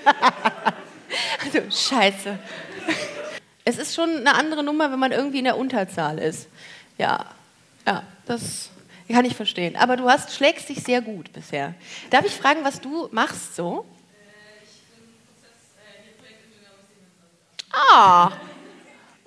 [1.44, 2.38] also, scheiße.
[3.64, 6.48] Es ist schon eine andere Nummer, wenn man irgendwie in der Unterzahl ist.
[6.98, 7.26] Ja,
[7.86, 8.70] ja, das
[9.10, 9.76] kann ich verstehen.
[9.76, 11.74] Aber du hast, schlägst dich sehr gut bisher.
[12.10, 13.86] Darf ich fragen, was du machst so?
[17.72, 18.32] Ah,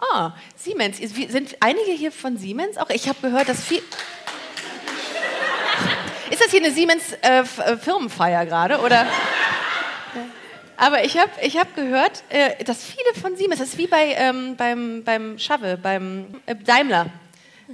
[0.00, 0.98] Ah, Siemens.
[0.98, 2.88] Sind einige hier von Siemens auch?
[2.90, 3.82] Ich habe gehört, dass viel.
[6.30, 8.80] Ist das hier eine Siemens-Firmenfeier äh, äh gerade?
[8.80, 9.06] Oder?
[10.76, 14.14] Aber ich habe ich hab gehört, äh, dass viele von Siemens, das ist wie bei,
[14.16, 17.06] ähm, beim, beim Schave, beim äh, Daimler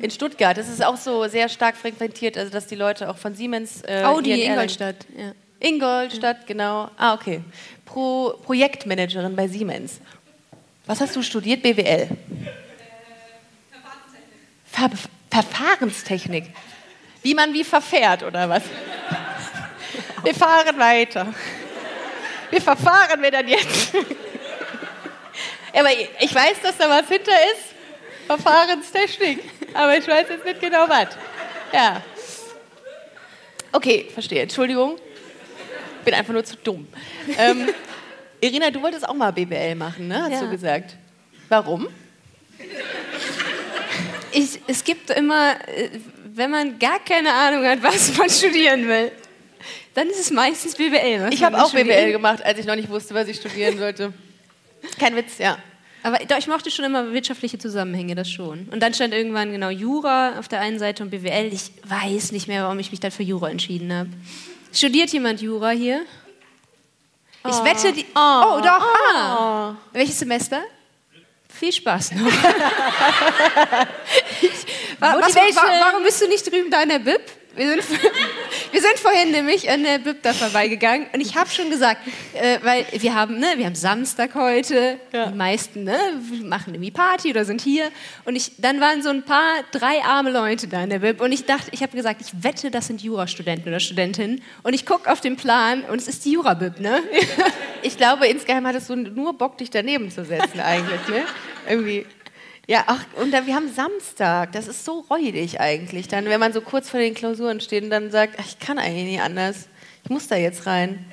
[0.01, 0.59] in Stuttgart.
[0.59, 3.83] Das ist auch so sehr stark frequentiert, also dass die Leute auch von Siemens.
[3.83, 5.07] Äh, Audi in Ingolstadt.
[5.17, 5.33] Ja.
[5.61, 6.91] Ingolstadt, genau.
[6.97, 7.43] Ah, okay.
[7.85, 10.01] Pro Projektmanagerin bei Siemens.
[10.87, 11.63] Was hast du studiert?
[11.63, 12.09] BWL?
[14.73, 14.91] Ver
[15.31, 16.45] Verfahrenstechnik.
[17.23, 18.63] Wie man wie verfährt, oder was?
[20.23, 21.35] Wir fahren weiter.
[22.51, 23.93] Wie verfahren wir dann jetzt?
[25.73, 27.75] Aber ich weiß, dass da was hinter ist.
[28.27, 29.41] Verfahrenstechnik.
[29.75, 31.09] Aber ich weiß jetzt nicht genau was.
[31.73, 32.03] Ja.
[33.73, 34.43] Okay, verstehe.
[34.43, 34.99] Entschuldigung.
[36.05, 36.87] Bin einfach nur zu dumm.
[37.37, 37.69] Ähm,
[38.41, 40.23] Irina, du wolltest auch mal BWL machen, ne?
[40.23, 40.41] Hast ja.
[40.43, 40.97] du gesagt.
[41.49, 41.89] Warum?
[44.33, 45.89] Ich, es gibt immer, äh,
[46.35, 49.13] wenn man gar keine Ahnung hat, was man studieren will,
[49.95, 51.33] dann ist es meistens BWL.
[51.33, 51.89] Ich habe auch studieren.
[51.89, 54.13] BWL gemacht, als ich noch nicht wusste, was ich studieren sollte.
[54.99, 55.59] Kein Witz, ja.
[56.03, 58.69] Aber doch, ich mochte schon immer wirtschaftliche Zusammenhänge, das schon.
[58.71, 61.53] Und dann stand irgendwann genau Jura auf der einen Seite und BWL.
[61.53, 64.11] Ich weiß nicht mehr, warum ich mich dann für Jura entschieden habe.
[64.73, 66.03] Studiert jemand Jura hier?
[67.49, 67.65] Ich oh.
[67.65, 68.07] wette, die.
[68.15, 68.81] Oh, oh doch.
[68.81, 69.15] Oh.
[69.15, 69.77] Ah.
[69.93, 70.63] Welches Semester?
[71.59, 72.27] Viel Spaß noch.
[74.43, 74.67] ich,
[74.99, 77.23] warum bist du nicht drüben da in der Bib?
[77.57, 77.83] Wir sind,
[78.73, 82.01] wir sind vorhin nämlich an der BIP da vorbeigegangen und ich habe schon gesagt,
[82.35, 85.27] äh, weil wir haben, ne, wir haben Samstag heute, ja.
[85.27, 85.99] die meisten ne,
[86.43, 87.91] machen irgendwie Party oder sind hier
[88.27, 91.33] und ich, dann waren so ein paar, drei arme Leute da in der BIP und
[91.33, 95.11] ich dachte, ich habe gesagt, ich wette, das sind Jurastudenten oder Studentinnen und ich gucke
[95.11, 97.03] auf den Plan und es ist die Jura-BIP, ne?
[97.83, 101.23] Ich glaube, insgeheim hattest du nur Bock, dich daneben zu setzen eigentlich, ne?
[101.69, 102.07] Irgendwie.
[102.69, 104.53] Ja, ach, und da, wir haben Samstag.
[104.53, 106.09] Das ist so räudig eigentlich.
[106.09, 108.79] Dann, wenn man so kurz vor den Klausuren steht und dann sagt, ach, ich kann
[108.79, 109.69] eigentlich nicht anders.
[110.03, 111.07] Ich muss da jetzt rein.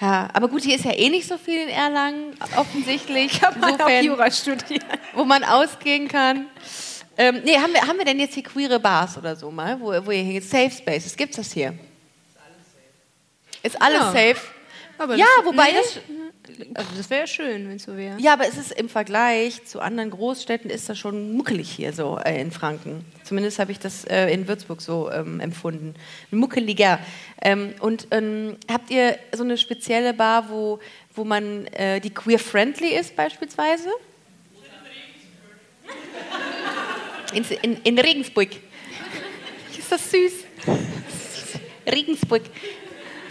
[0.00, 3.32] Ja, aber gut, hier ist ja eh nicht so viel in Erlangen, offensichtlich.
[3.32, 4.84] Ich habe mal auch Jura studiert.
[5.14, 6.46] Wo man ausgehen kann.
[7.16, 9.88] Ähm, nee, haben wir, haben wir denn jetzt hier queere Bars oder so mal, wo,
[10.04, 10.44] wo ihr hingeht?
[10.44, 11.70] Safe Spaces, gibt's das hier?
[11.70, 13.62] Ist alles safe.
[13.62, 14.34] Ist alles ja.
[14.34, 14.40] safe?
[14.98, 15.76] Aber ja, wobei nee.
[15.76, 15.98] das
[16.74, 18.20] also das wäre ja schön, wenn es so wäre.
[18.20, 22.18] Ja, aber es ist im Vergleich zu anderen Großstädten ist das schon muckelig hier so
[22.18, 23.04] äh, in Franken.
[23.22, 25.94] Zumindest habe ich das äh, in Würzburg so ähm, empfunden.
[26.30, 26.98] Muckeliger.
[27.40, 30.80] Ähm, und ähm, habt ihr so eine spezielle Bar, wo,
[31.14, 33.88] wo man äh, die queer-friendly ist beispielsweise?
[37.34, 38.50] In, in, in Regensburg.
[39.78, 40.32] Ist das süß?
[41.86, 42.42] Regensburg.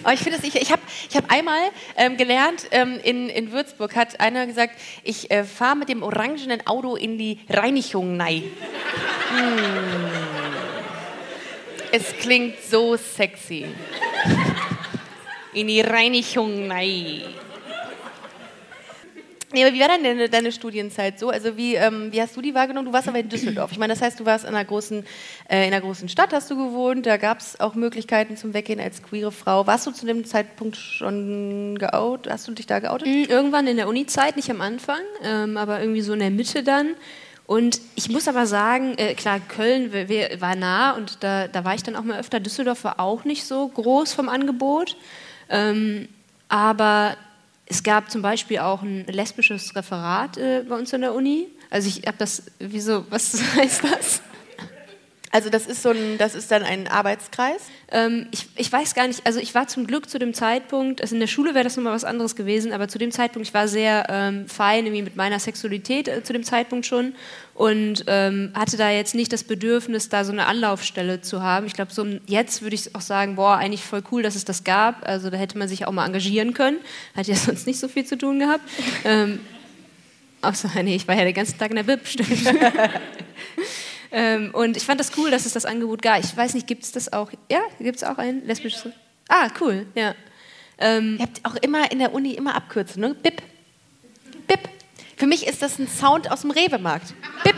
[0.04, 1.60] Aber ich finde es, ich, ich habe ich hab einmal
[1.96, 6.66] ähm, gelernt, ähm, in, in Würzburg hat einer gesagt, ich äh, fahre mit dem orangenen
[6.68, 8.44] Auto in die Reinigung nein.
[9.36, 9.60] Hm.
[11.92, 13.66] Es klingt so sexy.
[15.54, 17.24] In die Reinigung nein.
[19.54, 21.30] Nee, aber wie war denn deine, deine Studienzeit so?
[21.30, 22.86] Also wie, ähm, wie hast du die wahrgenommen?
[22.86, 23.72] Du warst aber in Düsseldorf.
[23.72, 25.06] Ich meine, das heißt, du warst in einer großen,
[25.50, 27.06] äh, in einer großen Stadt, hast du gewohnt.
[27.06, 29.68] Da gab es auch Möglichkeiten zum Weggehen als queere Frau.
[29.68, 32.32] Warst du zu dem Zeitpunkt schon geoutet?
[32.32, 33.08] Hast du dich da geoutet?
[33.08, 36.64] Mhm, irgendwann in der Uni-Zeit, nicht am Anfang, ähm, aber irgendwie so in der Mitte
[36.64, 36.96] dann.
[37.46, 39.92] Und ich muss aber sagen, äh, klar, Köln
[40.40, 42.40] war nah und da, da war ich dann auch mal öfter.
[42.40, 44.96] Düsseldorf war auch nicht so groß vom Angebot.
[45.50, 46.08] Ähm,
[46.48, 47.18] aber
[47.72, 51.48] es gab zum Beispiel auch ein lesbisches Referat äh, bei uns an der Uni.
[51.70, 54.22] Also ich habe das, wieso, was heißt das?
[55.32, 57.62] Also das ist so ein, das ist dann ein Arbeitskreis?
[57.90, 61.16] Ähm, ich, ich weiß gar nicht, also ich war zum Glück zu dem Zeitpunkt, also
[61.16, 63.70] in der Schule wäre das nochmal was anderes gewesen, aber zu dem Zeitpunkt, ich war
[63.70, 67.16] sehr ähm, fein irgendwie mit meiner Sexualität äh, zu dem Zeitpunkt schon
[67.62, 71.68] und ähm, hatte da jetzt nicht das Bedürfnis, da so eine Anlaufstelle zu haben.
[71.68, 74.64] Ich glaube, so jetzt würde ich auch sagen, boah, eigentlich voll cool, dass es das
[74.64, 75.08] gab.
[75.08, 76.80] Also da hätte man sich auch mal engagieren können.
[77.16, 78.68] Hat ja sonst nicht so viel zu tun gehabt.
[79.06, 79.42] ähm,
[80.42, 82.30] außer, nee, ich war ja den ganzen Tag in der Bib, stimmt.
[84.14, 86.20] Ähm, und ich fand das cool, dass es das Angebot gab.
[86.22, 87.32] Ich weiß nicht, gibt es das auch?
[87.50, 88.88] Ja, gibt es auch ein lesbisches?
[89.30, 90.16] Ah, cool, ja.
[90.78, 93.16] Ähm, Ihr habt auch immer in der Uni immer Abkürzungen, ne?
[93.16, 93.38] Bip.
[93.38, 93.51] Bip.
[95.22, 97.14] Für mich ist das ein Sound aus dem Rewe-Markt.
[97.44, 97.56] Bip.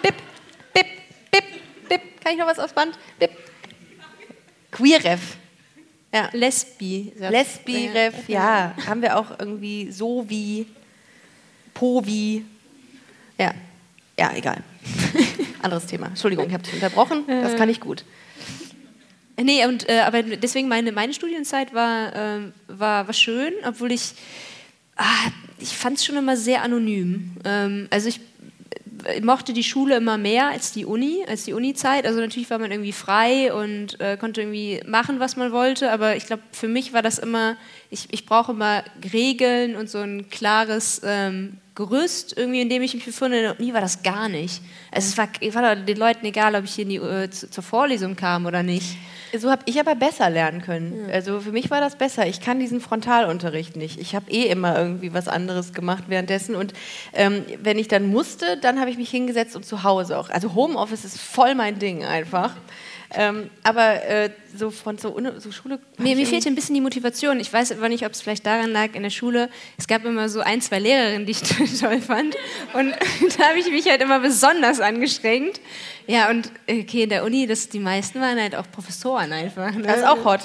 [0.00, 0.14] Bip.
[0.72, 0.84] Bip.
[1.32, 1.44] Bip.
[1.88, 2.00] Bip.
[2.22, 2.96] Kann ich noch was aufs Band?
[3.18, 3.32] Bip.
[4.70, 5.36] Queerref.
[6.14, 6.28] Ja.
[6.32, 7.12] Lesbi.
[7.16, 8.72] Lesbi-Ref, ja.
[8.78, 8.86] ja.
[8.86, 10.66] Haben wir auch irgendwie so wie,
[11.74, 12.44] po wie.
[13.36, 13.52] Ja.
[14.16, 14.62] Ja, egal.
[15.60, 16.06] Anderes Thema.
[16.06, 17.24] Entschuldigung, ich habe dich unterbrochen.
[17.26, 18.04] Das kann ich gut.
[19.36, 24.12] Nee, und, äh, aber deswegen meine, meine Studienzeit war, äh, war, war schön, obwohl ich,
[24.98, 27.36] ah, ich fand es schon immer sehr anonym.
[27.44, 28.20] Ähm, also ich
[29.14, 32.06] ich mochte die Schule immer mehr als die Uni, als die Uni-Zeit.
[32.06, 35.92] Also natürlich war man irgendwie frei und äh, konnte irgendwie machen, was man wollte.
[35.92, 37.56] Aber ich glaube, für mich war das immer,
[37.90, 38.82] ich, ich brauche immer
[39.12, 43.52] Regeln und so ein klares ähm, Gerüst, irgendwie, in dem ich mich befinde.
[43.52, 44.60] Und nie war das gar nicht.
[44.90, 48.46] Also es war, war den Leuten egal, ob ich hier die, äh, zur Vorlesung kam
[48.46, 48.96] oder nicht.
[49.36, 51.06] So habe ich aber besser lernen können.
[51.08, 51.14] Ja.
[51.14, 52.26] Also für mich war das besser.
[52.26, 54.00] Ich kann diesen Frontalunterricht nicht.
[54.00, 56.54] Ich habe eh immer irgendwie was anderes gemacht währenddessen.
[56.54, 56.72] Und
[57.12, 60.30] ähm, wenn ich dann musste, dann habe ich mich hingesetzt und zu Hause auch.
[60.30, 62.54] Also Homeoffice ist voll mein Ding einfach.
[63.14, 65.78] Ähm, aber äh, so von so, so Schule.
[65.96, 67.40] Mir, mir fehlt ein bisschen die Motivation.
[67.40, 69.48] Ich weiß aber nicht, ob es vielleicht daran lag in der Schule.
[69.78, 71.42] Es gab immer so ein, zwei Lehrerinnen, die ich
[71.80, 72.36] toll fand.
[72.74, 72.90] Und
[73.38, 75.60] da habe ich mich halt immer besonders angestrengt.
[76.06, 79.72] Ja, und okay, in der Uni, das, die meisten waren halt auch Professoren einfach.
[79.72, 79.82] Ne?
[79.82, 80.40] Das ist auch hot.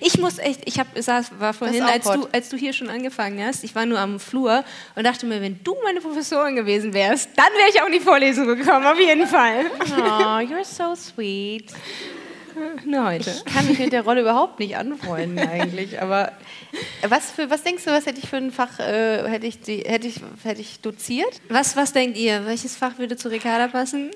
[0.00, 3.44] Ich muss echt, ich hab, saß, war vorhin, als du, als du hier schon angefangen
[3.44, 7.30] hast, ich war nur am Flur und dachte mir, wenn du meine Professorin gewesen wärst,
[7.36, 9.66] dann wäre ich auch in die Vorlesung gekommen, auf jeden Fall.
[9.96, 11.72] Oh, you're so sweet.
[12.84, 13.30] Nur heute.
[13.30, 16.32] Ich kann mich mit der Rolle überhaupt nicht anfreunden eigentlich, aber
[17.06, 19.80] was, für, was denkst du, was hätte ich für ein Fach, äh, hätte, ich die,
[19.80, 21.40] hätte, ich, hätte ich doziert?
[21.48, 24.10] Was, was denkt ihr, welches Fach würde zu Ricarda passen?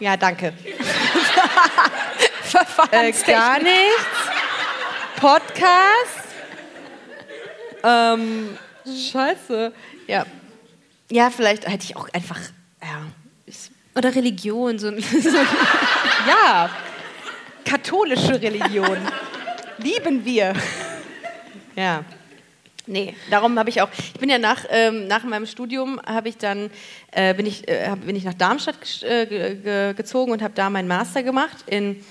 [0.00, 0.46] Ja, danke.
[2.92, 4.06] äh, gar nichts.
[5.16, 6.28] Podcast.
[7.82, 9.72] Ähm, scheiße.
[10.06, 10.24] Ja.
[11.10, 12.38] Ja, vielleicht hätte ich auch einfach.
[12.80, 13.06] Ja.
[13.96, 14.78] Oder Religion.
[14.78, 14.92] So,
[16.28, 16.70] ja.
[17.64, 18.98] Katholische Religion.
[19.78, 20.54] Lieben wir.
[21.74, 22.04] Ja.
[22.88, 23.90] Nee, darum habe ich auch.
[24.14, 26.70] Ich bin ja nach, ähm, nach meinem Studium habe ich dann
[27.12, 31.22] äh, bin ich äh, bin ich nach Darmstadt äh, gezogen und habe da meinen Master
[31.22, 32.02] gemacht in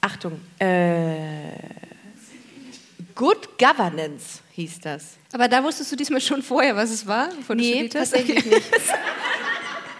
[0.00, 1.52] Achtung äh,
[3.14, 5.16] Good Governance hieß das.
[5.32, 8.62] Aber da wusstest du diesmal schon vorher, was es war, bevor nee, tatsächlich nicht.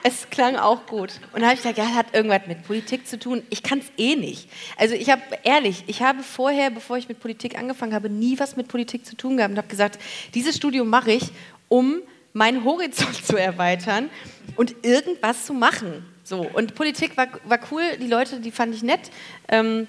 [0.03, 1.21] es klang auch gut.
[1.33, 3.43] Und da habe ich gedacht, ja, hat irgendwas mit Politik zu tun.
[3.51, 4.49] Ich kann es eh nicht.
[4.77, 8.57] Also ich habe, ehrlich, ich habe vorher, bevor ich mit Politik angefangen habe, nie was
[8.57, 9.99] mit Politik zu tun gehabt und habe gesagt,
[10.35, 11.31] dieses Studium mache ich,
[11.69, 12.01] um
[12.33, 14.11] meinen Horizont zu erweitern
[14.57, 16.05] und irgendwas zu machen.
[16.25, 16.41] So.
[16.53, 19.11] Und Politik war, war cool, die Leute, die fand ich nett.
[19.49, 19.87] Ähm,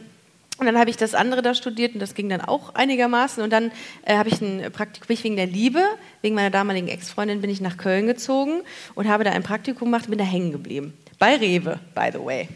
[0.59, 3.43] und dann habe ich das andere da studiert und das ging dann auch einigermaßen.
[3.43, 3.71] Und dann
[4.05, 5.83] äh, habe ich ein Praktikum, bin ich wegen der Liebe,
[6.21, 8.61] wegen meiner damaligen Ex-Freundin, bin ich nach Köln gezogen
[8.93, 10.93] und habe da ein Praktikum gemacht und bin da hängen geblieben.
[11.17, 12.47] Bei Rewe, by the way.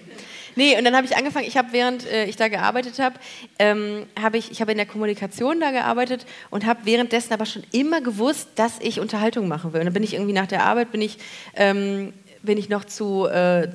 [0.55, 3.15] Nee, und dann habe ich angefangen, ich habe während äh, ich da gearbeitet habe,
[3.59, 7.63] ähm, habe ich, ich habe in der Kommunikation da gearbeitet und habe währenddessen aber schon
[7.71, 9.81] immer gewusst, dass ich Unterhaltung machen will.
[9.81, 11.19] Und dann bin ich irgendwie nach der Arbeit, bin ich
[11.55, 12.11] ähm,
[12.43, 13.67] bin ich noch zu, äh,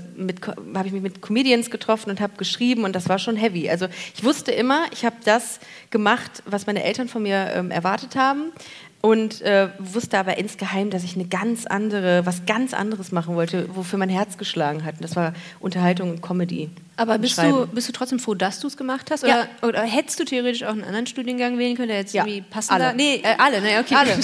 [0.75, 3.69] habe ich mich mit Comedians getroffen und habe geschrieben und das war schon heavy.
[3.69, 8.17] Also ich wusste immer, ich habe das gemacht, was meine Eltern von mir ähm, erwartet
[8.17, 8.53] haben
[9.03, 13.69] und äh, wusste aber insgeheim, dass ich eine ganz andere, was ganz anderes machen wollte,
[13.75, 14.95] wofür mein Herz geschlagen hat.
[14.95, 16.71] Und das war Unterhaltung und Comedy.
[16.97, 19.25] Aber bist du, bist du trotzdem froh, dass du es gemacht hast?
[19.25, 19.69] Oder, ja.
[19.69, 22.25] oder, hättest du theoretisch auch einen anderen Studiengang wählen können, der jetzt ja.
[22.25, 22.89] irgendwie passender...
[22.89, 22.97] Alle.
[22.97, 23.95] Nee, äh, alle, ne, okay.
[23.97, 24.17] Alle.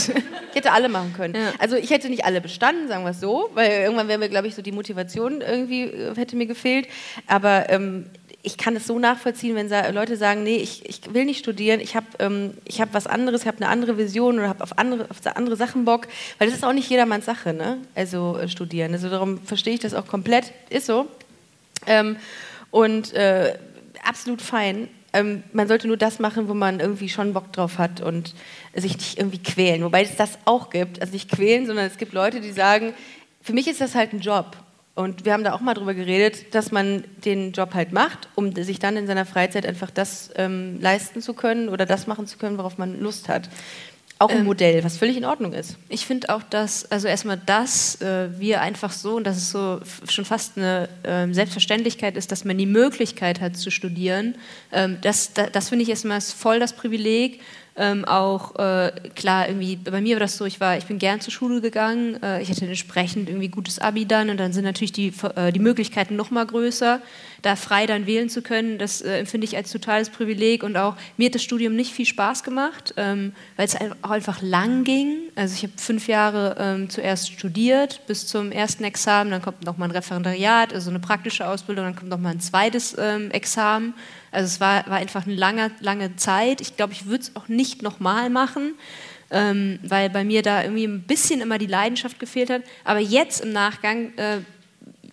[0.50, 1.34] Ich hätte alle machen können.
[1.34, 1.52] Ja.
[1.58, 4.48] Also ich hätte nicht alle bestanden, sagen wir es so, weil irgendwann wäre mir, glaube
[4.48, 6.88] ich, so die Motivation irgendwie, äh, hätte mir gefehlt.
[7.26, 8.06] Aber ähm,
[8.42, 11.96] ich kann es so nachvollziehen, wenn Leute sagen, nee, ich, ich will nicht studieren, ich
[11.96, 15.18] habe ähm, hab was anderes, ich habe eine andere Vision oder habe auf andere, auf
[15.36, 16.06] andere Sachen Bock,
[16.38, 17.78] weil das ist auch nicht jedermanns Sache, ne?
[17.94, 18.92] also äh, studieren.
[18.92, 21.08] Also darum verstehe ich das auch komplett, ist so.
[21.86, 22.16] Ähm,
[22.70, 23.58] und äh,
[24.06, 24.88] absolut fein.
[25.12, 28.34] ähm, man sollte nur das machen, wo man irgendwie schon Bock drauf hat und
[28.74, 29.82] sich nicht irgendwie quälen.
[29.82, 31.00] Wobei es das auch gibt.
[31.00, 32.94] Also nicht quälen, sondern es gibt Leute, die sagen,
[33.42, 34.56] für mich ist das halt ein Job.
[34.98, 38.52] Und wir haben da auch mal drüber geredet, dass man den Job halt macht, um
[38.52, 42.36] sich dann in seiner Freizeit einfach das ähm, leisten zu können oder das machen zu
[42.36, 43.48] können, worauf man Lust hat.
[44.18, 45.78] Auch ein ähm, Modell, was völlig in Ordnung ist.
[45.88, 49.78] Ich finde auch, dass, also erstmal dass äh, wir einfach so, und dass es so
[50.08, 54.34] schon fast eine äh, Selbstverständlichkeit ist, dass man die Möglichkeit hat zu studieren,
[54.72, 57.40] ähm, das, das, das finde ich erstmal voll das Privileg
[57.78, 61.20] ähm, auch äh, klar irgendwie bei mir war das so ich war ich bin gern
[61.20, 64.92] zur Schule gegangen äh, ich hatte entsprechend irgendwie gutes Abi dann und dann sind natürlich
[64.92, 67.00] die äh, die Möglichkeiten noch mal größer
[67.42, 68.78] da frei dann wählen zu können.
[68.78, 72.06] Das äh, empfinde ich als totales Privileg und auch mir hat das Studium nicht viel
[72.06, 75.16] Spaß gemacht ähm, weil es auch einfach lang ging.
[75.36, 79.76] Also ich habe fünf Jahre ähm, zuerst studiert bis zum ersten Examen dann kommt noch
[79.76, 83.94] mal ein Referendariat also eine praktische Ausbildung dann kommt noch mal ein zweites ähm, Examen
[84.30, 86.60] also es war, war einfach eine lange, lange Zeit.
[86.60, 88.74] Ich glaube, ich würde es auch nicht nochmal machen,
[89.30, 92.62] ähm, weil bei mir da irgendwie ein bisschen immer die Leidenschaft gefehlt hat.
[92.84, 94.38] Aber jetzt im Nachgang äh,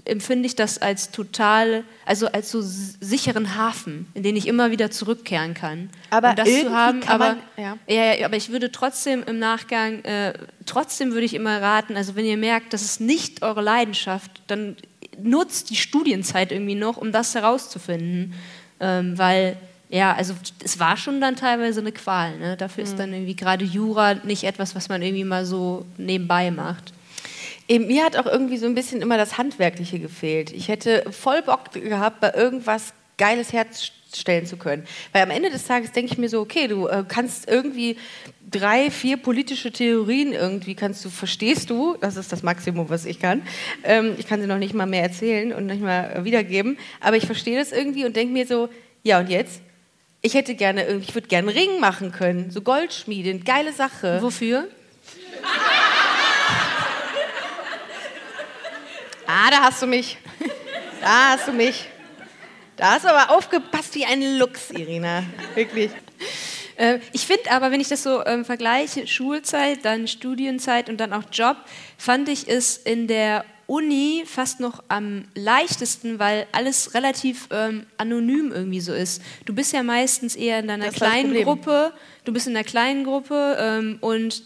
[0.05, 4.91] empfinde ich das als total, also als so sicheren Hafen, in den ich immer wieder
[4.91, 5.89] zurückkehren kann.
[6.11, 7.77] Aber Und das zu haben, aber, man, ja.
[7.87, 10.33] Ja, aber ich würde trotzdem im Nachgang, äh,
[10.65, 14.77] trotzdem würde ich immer raten, also wenn ihr merkt, das ist nicht eure Leidenschaft, dann
[15.17, 18.35] nutzt die Studienzeit irgendwie noch, um das herauszufinden
[18.79, 19.57] ähm, weil
[19.89, 20.33] ja, also
[20.63, 22.37] es war schon dann teilweise eine Qual.
[22.37, 22.57] Ne?
[22.57, 22.97] Dafür ist mhm.
[22.97, 26.91] dann irgendwie gerade Jura nicht etwas, was man irgendwie mal so nebenbei macht.
[27.67, 30.51] Eben, mir hat auch irgendwie so ein bisschen immer das Handwerkliche gefehlt.
[30.51, 34.85] Ich hätte voll Bock gehabt, bei irgendwas Geiles herstellen zu können.
[35.11, 37.97] Weil am Ende des Tages denke ich mir so, okay, du äh, kannst irgendwie
[38.49, 43.19] drei, vier politische Theorien irgendwie kannst du, verstehst du, das ist das Maximum, was ich
[43.19, 43.41] kann.
[43.83, 47.25] Ähm, ich kann sie noch nicht mal mehr erzählen und nicht mal wiedergeben, aber ich
[47.25, 48.69] verstehe das irgendwie und denke mir so,
[49.03, 49.61] ja und jetzt?
[50.21, 54.21] Ich hätte gerne irgendwie, ich würde gerne einen Ring machen können, so Goldschmiede, geile Sache.
[54.21, 54.67] Wofür?
[59.27, 60.17] ah, da hast du mich.
[61.01, 61.87] Da hast du mich.
[62.77, 65.23] Da hast du aber aufgepasst wie ein Lux, Irina.
[65.53, 65.91] Wirklich.
[66.77, 71.13] Äh, ich finde aber, wenn ich das so ähm, vergleiche, Schulzeit, dann Studienzeit und dann
[71.13, 71.57] auch Job,
[71.97, 78.51] fand ich es in der Uni fast noch am leichtesten, weil alles relativ ähm, anonym
[78.51, 79.21] irgendwie so ist.
[79.45, 81.91] Du bist ja meistens eher in deiner kleinen Gruppe,
[82.25, 84.43] du bist in einer kleinen Gruppe ähm, und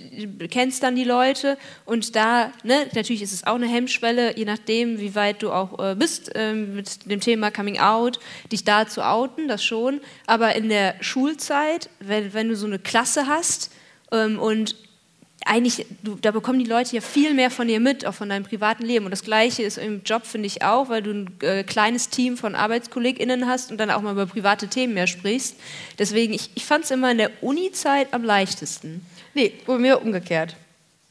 [0.49, 4.99] kennst dann die Leute und da, ne, natürlich ist es auch eine Hemmschwelle, je nachdem,
[4.99, 8.19] wie weit du auch äh, bist ähm, mit dem Thema Coming Out,
[8.51, 9.99] dich da zu outen, das schon.
[10.27, 13.71] Aber in der Schulzeit, wenn, wenn du so eine Klasse hast
[14.11, 14.75] ähm, und
[15.45, 18.43] eigentlich, du, da bekommen die Leute ja viel mehr von dir mit, auch von deinem
[18.43, 19.05] privaten Leben.
[19.05, 22.37] Und das Gleiche ist im Job, finde ich auch, weil du ein äh, kleines Team
[22.37, 25.55] von ArbeitskollegInnen hast und dann auch mal über private Themen mehr sprichst.
[25.97, 29.05] Deswegen, ich, ich fand es immer in der Uni-Zeit am leichtesten.
[29.33, 30.55] Nee, bei mir umgekehrt.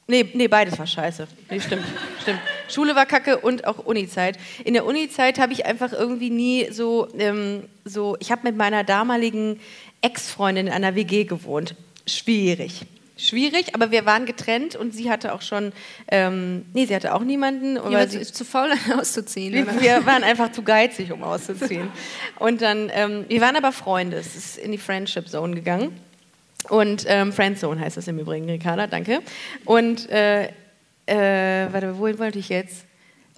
[0.06, 1.26] Nee, nee, beides war scheiße.
[1.50, 1.84] Nee, stimmt,
[2.22, 2.40] stimmt.
[2.68, 4.38] Schule war kacke und auch Uni-Zeit.
[4.64, 8.84] In der Uni-Zeit habe ich einfach irgendwie nie so, ähm, so ich habe mit meiner
[8.84, 9.60] damaligen
[10.00, 11.74] Ex-Freundin in einer WG gewohnt.
[12.06, 12.86] Schwierig
[13.18, 15.72] schwierig, aber wir waren getrennt und sie hatte auch schon,
[16.10, 17.76] ähm, nee, sie hatte auch niemanden.
[17.82, 19.52] Weil sie ist zu faul, auszuziehen.
[19.52, 21.90] Wir, wir, waren einfach zu geizig, um auszuziehen.
[22.38, 26.00] Und dann, ähm, wir waren aber Freunde, es ist in die Friendship Zone gegangen.
[26.70, 29.20] Und ähm, Friendzone heißt das im Übrigen, Ricarda, danke.
[29.64, 30.48] Und, äh,
[31.06, 32.87] äh, warte, wohin wollte ich jetzt?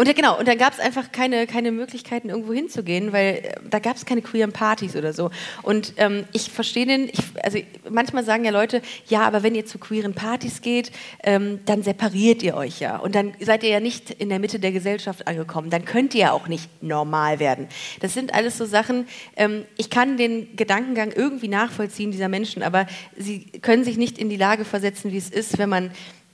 [0.01, 3.55] Und ja, genau, und dann gab es einfach keine, keine Möglichkeiten, irgendwo hinzugehen, weil äh,
[3.69, 5.31] da gab es keine queeren Partys oder so.
[5.63, 7.59] Und ähm, ich verstehe den, ich, also
[7.91, 10.91] manchmal sagen ja Leute, ja, aber wenn ihr zu queeren Partys geht,
[11.23, 12.97] ähm, dann separiert ihr euch ja.
[12.97, 15.69] Und dann seid ihr ja nicht in der Mitte der Gesellschaft angekommen.
[15.69, 17.69] Dann könnt ihr ja auch nicht normal werden.
[18.01, 22.87] Das sind alles so Sachen, ähm, ich kann den Gedankengang irgendwie nachvollziehen dieser Menschen, aber
[23.19, 25.91] sie können sich nicht in die Lage versetzen, wie es ist, wenn man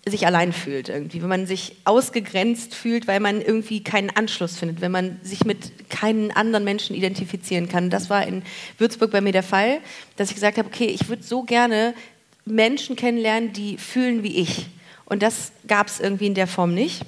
[0.09, 4.81] sich allein fühlt irgendwie, wenn man sich ausgegrenzt fühlt, weil man irgendwie keinen Anschluss findet,
[4.81, 7.90] wenn man sich mit keinen anderen Menschen identifizieren kann.
[7.90, 8.42] Das war in
[8.79, 9.81] Würzburg bei mir der Fall,
[10.17, 11.92] dass ich gesagt habe, okay, ich würde so gerne
[12.44, 14.67] Menschen kennenlernen, die fühlen wie ich.
[15.07, 17.02] Und das gab es irgendwie in der Form nicht.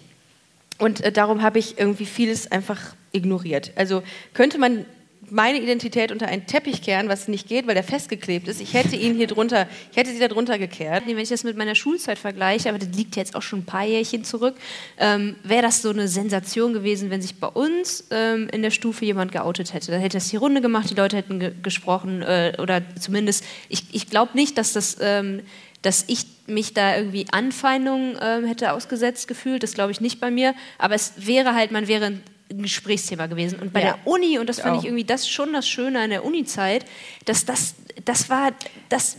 [0.78, 3.72] Und äh, darum habe ich irgendwie vieles einfach ignoriert.
[3.76, 4.02] Also
[4.34, 4.84] könnte man
[5.30, 8.60] meine Identität unter einen Teppich kehren, was nicht geht, weil der festgeklebt ist.
[8.60, 11.04] Ich hätte ihn hier drunter, ich hätte sie da drunter gekehrt.
[11.06, 13.84] Wenn ich das mit meiner Schulzeit vergleiche, aber das liegt jetzt auch schon ein paar
[13.84, 14.54] Jährchen zurück,
[14.98, 19.04] ähm, wäre das so eine Sensation gewesen, wenn sich bei uns ähm, in der Stufe
[19.04, 19.90] jemand geoutet hätte.
[19.90, 23.84] Dann hätte das die Runde gemacht, die Leute hätten ge gesprochen äh, oder zumindest, ich,
[23.92, 24.96] ich glaube nicht, dass das...
[25.00, 25.42] Ähm,
[25.82, 30.30] dass ich mich da irgendwie Anfeindungen äh, hätte ausgesetzt gefühlt, das glaube ich nicht bei
[30.30, 32.14] mir, aber es wäre halt, man wäre
[32.50, 33.58] ein Gesprächsthema gewesen.
[33.60, 33.92] Und bei Ja.
[33.94, 34.80] der Uni, und das fand Auch.
[34.80, 36.84] ich irgendwie das schon das Schöne an der Uni-Zeit,
[37.24, 37.74] dass das,
[38.04, 38.52] das war,
[38.88, 39.16] das,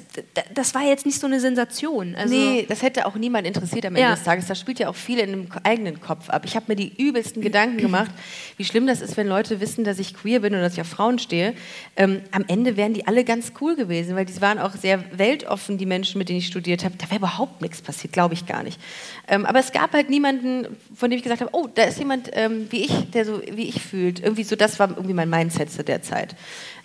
[0.54, 2.16] das war jetzt nicht so eine Sensation.
[2.16, 4.16] Also, nee, das hätte auch niemand interessiert am Ende Ja.
[4.16, 4.48] des Tages.
[4.48, 6.44] Das spielt ja auch viel in dem eigenen Kopf ab.
[6.46, 8.12] Ich habe mir die übelsten Gedanken gemacht,
[8.58, 10.88] wie schlimm das ist, wenn Leute wissen, dass ich queer bin und dass ich auf
[10.88, 11.54] Frauen stehe.
[11.96, 15.78] Ähm, am Ende wären die alle ganz cool gewesen, weil die waren auch sehr weltoffen,
[15.78, 16.96] die Menschen, mit denen ich studiert habe.
[16.98, 18.80] Da wäre überhaupt nichts passiert, glaube ich gar nicht.
[19.28, 22.30] Ähm, aber es gab halt niemanden, von dem ich gesagt habe, oh, da ist jemand
[22.34, 24.20] ähm, wie ich, der so wie ich fühlt.
[24.22, 26.36] Irgendwie so, das war irgendwie mein Mindset zu der Zeit.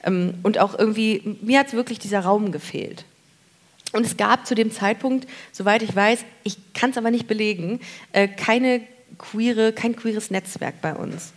[0.05, 3.05] Ähm, und auch irgendwie, mir hat wirklich dieser Raum gefehlt.
[3.93, 7.81] Und es gab zu dem Zeitpunkt, soweit ich weiß, ich kann es aber nicht belegen,
[8.13, 8.81] äh, keine
[9.19, 11.33] queere, kein queeres Netzwerk bei uns.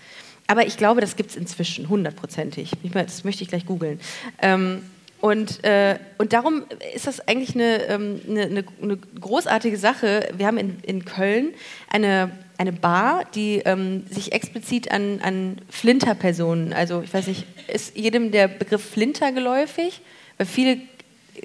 [0.47, 2.71] Aber ich glaube, das gibt es inzwischen, hundertprozentig.
[2.93, 3.99] Das möchte ich gleich googeln.
[4.41, 4.81] Ähm,
[5.19, 10.29] und, äh, und darum ist das eigentlich eine, ähm, eine, eine, großartige Sache.
[10.37, 11.53] Wir haben in, in Köln
[11.89, 17.97] eine, eine Bar, die ähm, sich explizit an, an Flinter-Personen, also ich weiß nicht, ist
[17.97, 20.01] jedem der Begriff Flinter geläufig?
[20.37, 20.77] Weil viele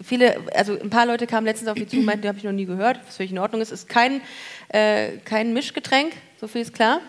[0.03, 2.45] viele, also ein paar Leute kamen letztens auf mich zu und meinten, die habe ich
[2.45, 3.73] noch nie gehört, was völlig in Ordnung ist.
[3.73, 4.23] Ist kein,
[4.69, 7.01] äh, kein Mischgetränk, so viel ist klar.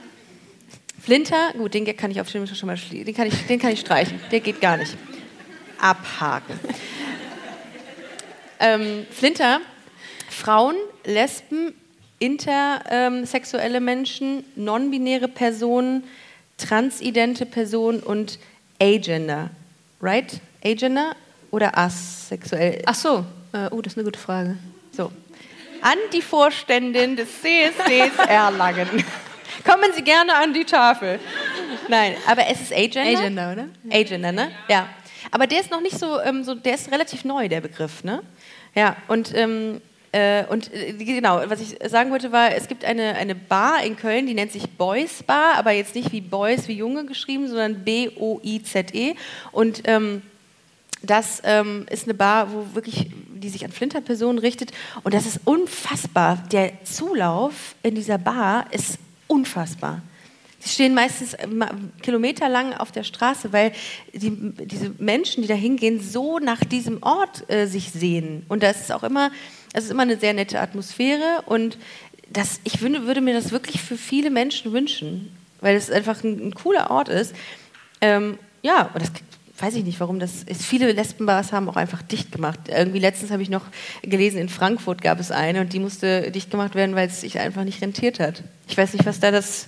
[1.01, 3.05] Flinter, gut, den kann ich auf jeden Fall schon mal schließen.
[3.05, 4.19] Den kann ich streichen.
[4.31, 4.95] Der geht gar nicht.
[5.83, 6.57] Abhaken.
[8.59, 9.59] ähm, Flinter,
[10.29, 11.73] Frauen, Lesben,
[12.19, 16.05] intersexuelle Menschen, non-binäre Personen,
[16.57, 18.39] transidente Personen und
[18.81, 19.49] Agender.
[20.01, 20.39] Right?
[20.63, 21.15] Agender
[21.51, 22.81] oder asexuell?
[22.85, 24.57] ach so, äh, oh, das ist eine gute Frage.
[24.91, 25.11] So.
[25.81, 28.87] An die Vorständin des CSDs Erlangen.
[29.65, 31.19] Kommen Sie gerne an die Tafel.
[31.89, 33.19] Nein, aber es ist Agender.
[33.19, 33.67] Agender, oder?
[33.91, 34.51] Agender, ne?
[34.69, 34.87] Ja.
[35.33, 38.21] Aber der ist noch nicht so, ähm, so der ist relativ neu, der Begriff, ne?
[38.75, 39.81] Ja, und, ähm,
[40.11, 43.97] äh, und äh, genau, was ich sagen wollte war, es gibt eine, eine Bar in
[43.97, 47.83] Köln, die nennt sich Boys Bar, aber jetzt nicht wie Boys, wie Junge geschrieben, sondern
[47.83, 49.15] B-O-I-Z-E.
[49.51, 50.21] Und ähm,
[51.01, 54.71] das ähm, ist eine Bar, wo wirklich, die sich an Flinterpersonen richtet.
[55.01, 56.43] Und das ist unfassbar.
[56.51, 60.03] Der Zulauf in dieser Bar ist unfassbar.
[60.63, 61.47] Sie stehen meistens äh,
[62.01, 63.73] kilometerlang auf der Straße, weil
[64.13, 64.31] die,
[64.65, 68.45] diese Menschen, die da hingehen, so nach diesem Ort äh, sich sehen.
[68.47, 69.29] Und das ist auch immer,
[69.73, 71.43] es ist immer eine sehr nette Atmosphäre.
[71.47, 71.77] Und
[72.29, 76.47] das, ich würde, würde mir das wirklich für viele Menschen wünschen, weil es einfach ein,
[76.47, 77.35] ein cooler Ort ist.
[77.99, 79.11] Ähm, ja, und das
[79.59, 80.63] weiß ich nicht, warum das ist.
[80.63, 82.59] Viele Lesbenbars haben auch einfach dicht gemacht.
[82.67, 83.65] Irgendwie letztens habe ich noch
[84.01, 87.39] gelesen, in Frankfurt gab es eine und die musste dicht gemacht werden, weil es sich
[87.39, 88.43] einfach nicht rentiert hat.
[88.69, 89.67] Ich weiß nicht, was da das,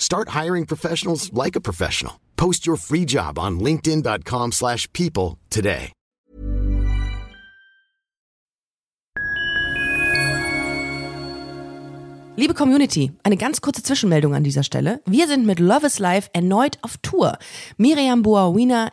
[0.00, 2.14] Start hiring professionals like a professional.
[2.36, 5.92] Post your free job on linkedin.com/people slash people today.
[12.40, 15.02] Liebe Community, eine ganz kurze Zwischenmeldung an dieser Stelle.
[15.04, 17.36] Wir sind mit Love is Life erneut auf Tour.
[17.76, 18.92] Miriam Boawina,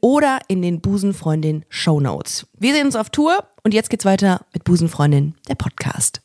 [0.00, 2.46] oder in den Busenfreundin Show Notes.
[2.58, 6.20] Wir sehen uns auf Tour und jetzt geht's weiter mit Busenfreundin, der Podcast.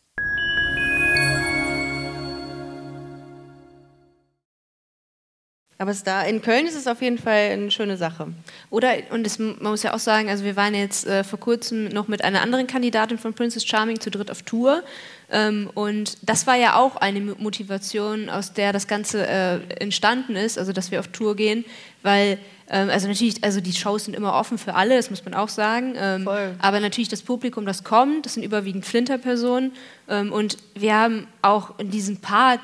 [5.78, 8.28] Aber es da in Köln ist es auf jeden Fall eine schöne Sache.
[8.70, 11.86] Oder, und das, man muss ja auch sagen, also wir waren jetzt äh, vor kurzem
[11.86, 14.84] noch mit einer anderen Kandidatin von Princess Charming zu dritt auf Tour.
[15.32, 20.36] Ähm, und das war ja auch eine Mo- Motivation, aus der das Ganze äh, entstanden
[20.36, 21.66] ist, also dass wir auf Tour gehen,
[22.04, 22.38] weil,
[22.74, 25.50] ähm, also natürlich, also die Shows sind immer offen für alle, das muss man auch
[25.50, 25.94] sagen.
[25.98, 26.28] Ähm,
[26.60, 29.74] aber natürlich das Publikum, das kommt, das sind überwiegend Flinterpersonen.
[30.08, 32.60] Ähm, und wir haben auch in diesen, paar,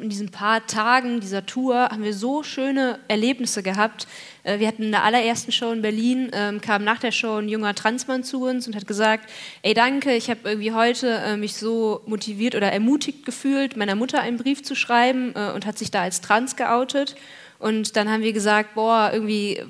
[0.00, 4.06] in diesen paar Tagen dieser Tour haben wir so schöne Erlebnisse gehabt.
[4.44, 7.48] Äh, wir hatten in der allerersten Show in Berlin, ähm, kam nach der Show ein
[7.48, 9.28] junger Transmann zu uns und hat gesagt,
[9.62, 14.20] ey danke, ich habe irgendwie heute äh, mich so motiviert oder ermutigt gefühlt, meiner Mutter
[14.20, 17.16] einen Brief zu schreiben äh, und hat sich da als trans geoutet.
[17.60, 19.60] Und dann haben wir gesagt, boah, irgendwie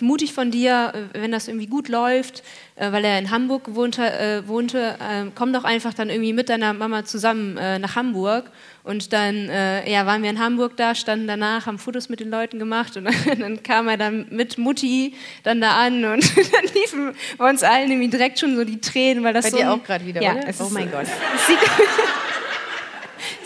[0.00, 2.42] mutig von dir, äh, wenn das irgendwie gut läuft,
[2.76, 6.50] äh, weil er in Hamburg wohnte, äh, wohnte äh, komm doch einfach dann irgendwie mit
[6.50, 8.50] deiner Mama zusammen äh, nach Hamburg.
[8.84, 12.30] Und dann äh, ja, waren wir in Hamburg da, standen danach, haben Fotos mit den
[12.30, 16.64] Leuten gemacht und dann, dann kam er dann mit Mutti dann da an und dann
[16.74, 19.70] liefen bei uns allen irgendwie direkt schon so die Tränen, weil das Bei so dir
[19.72, 20.44] ein- auch gerade wieder, ja, oder?
[20.60, 21.06] Oh mein Gott.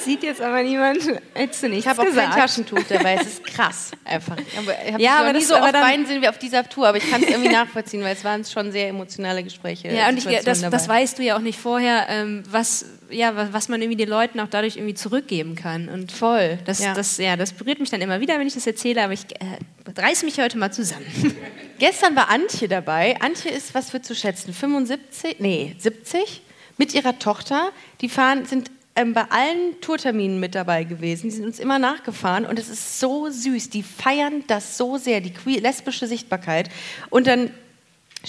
[0.04, 0.98] Sieht, jetzt aber niemand.
[1.34, 3.14] Hättest du nicht Ich habe auch kein Taschentuch dabei.
[3.20, 4.36] Es ist krass, einfach.
[4.58, 6.98] Aber Ja, aber nie das- so aber oft weinen sehen wir auf dieser Tour, aber
[6.98, 9.88] ich kann es irgendwie nachvollziehen, weil es waren schon sehr emotionale Gespräche.
[9.92, 13.52] Ja, und ich, das, das weißt du ja auch nicht vorher, ähm, was, ja, was,
[13.52, 15.88] was man irgendwie den Leuten auch dadurch irgendwie zurückgeben kann.
[15.88, 16.94] Und Voll, Das, ja.
[16.94, 20.00] Das, ja, das berührt mich dann immer wieder, wenn ich das erzähle, aber ich äh,
[20.00, 21.06] reiß mich heute mal zusammen.
[21.78, 23.20] Gestern war Antje dabei.
[23.20, 26.42] Antje ist, was wird zu schätzen, 75, nee, 70,
[26.78, 27.70] mit ihrer Tochter.
[28.00, 31.24] Die fahren, sind ähm, bei allen Tourterminen mit dabei gewesen.
[31.24, 33.70] Die sind uns immer nachgefahren und es ist so süß.
[33.70, 36.68] Die feiern das so sehr, die lesbische Sichtbarkeit.
[37.10, 37.50] Und dann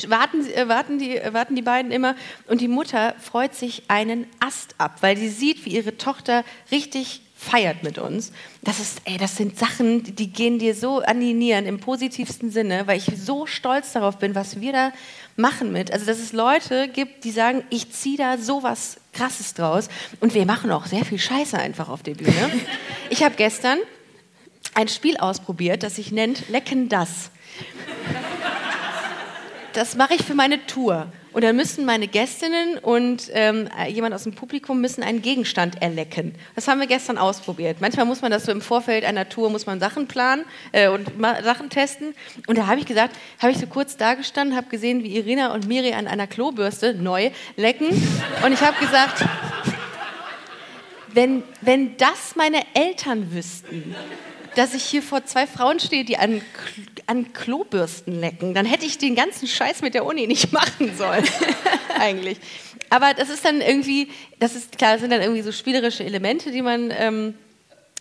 [0.07, 2.16] warten, äh, warten, die, äh, warten die beiden immer
[2.47, 7.22] und die Mutter freut sich einen Ast ab, weil sie sieht, wie ihre Tochter richtig
[7.50, 8.32] feiert mit uns.
[8.62, 12.50] Das ist, ey, das sind Sachen, die- gehen dir so an die Nieren im positivsten
[12.52, 14.91] Sinne, weil ich so stolz darauf bin, was wir da
[15.36, 15.91] machen mit.
[15.91, 19.89] Also, dass es Leute gibt, die sagen, ich ziehe da sowas Krasses draus
[20.22, 22.32] und wir machen auch sehr viel Scheiße einfach auf der Bühne.
[23.10, 23.78] Ich habe gestern
[24.76, 27.30] ein Spiel ausprobiert, das sich nennt Lecken das
[29.74, 31.07] das mache ich für meine Tour.
[31.34, 36.36] Und dann müssen meine Gästinnen und ähm, jemand aus dem Publikum müssen einen Gegenstand erlecken.
[36.53, 37.78] Das haben wir gestern ausprobiert.
[37.82, 41.07] Manchmal muss man das so im Vorfeld einer Tour, muss man Sachen planen äh, und
[41.43, 42.13] Sachen testen.
[42.45, 45.67] Und da habe ich gesagt, habe ich so kurz dagestanden, habe gesehen, wie Irina und
[45.67, 47.88] Miri an einer Klobürste neu lecken.
[48.45, 49.24] Und ich habe gesagt,
[51.13, 53.95] wenn, wenn das meine Eltern wüssten,
[54.56, 56.41] dass ich hier vor zwei Frauen stehe, die an,
[57.08, 61.26] an Klobürsten lecken, dann hätte ich den ganzen Scheiß mit der Uni nicht machen sollen.
[61.99, 62.38] Eigentlich.
[62.89, 66.51] Aber das ist dann irgendwie, das ist klar, das sind dann irgendwie so spielerische Elemente,
[66.51, 66.91] die man.
[66.97, 67.36] Ähm,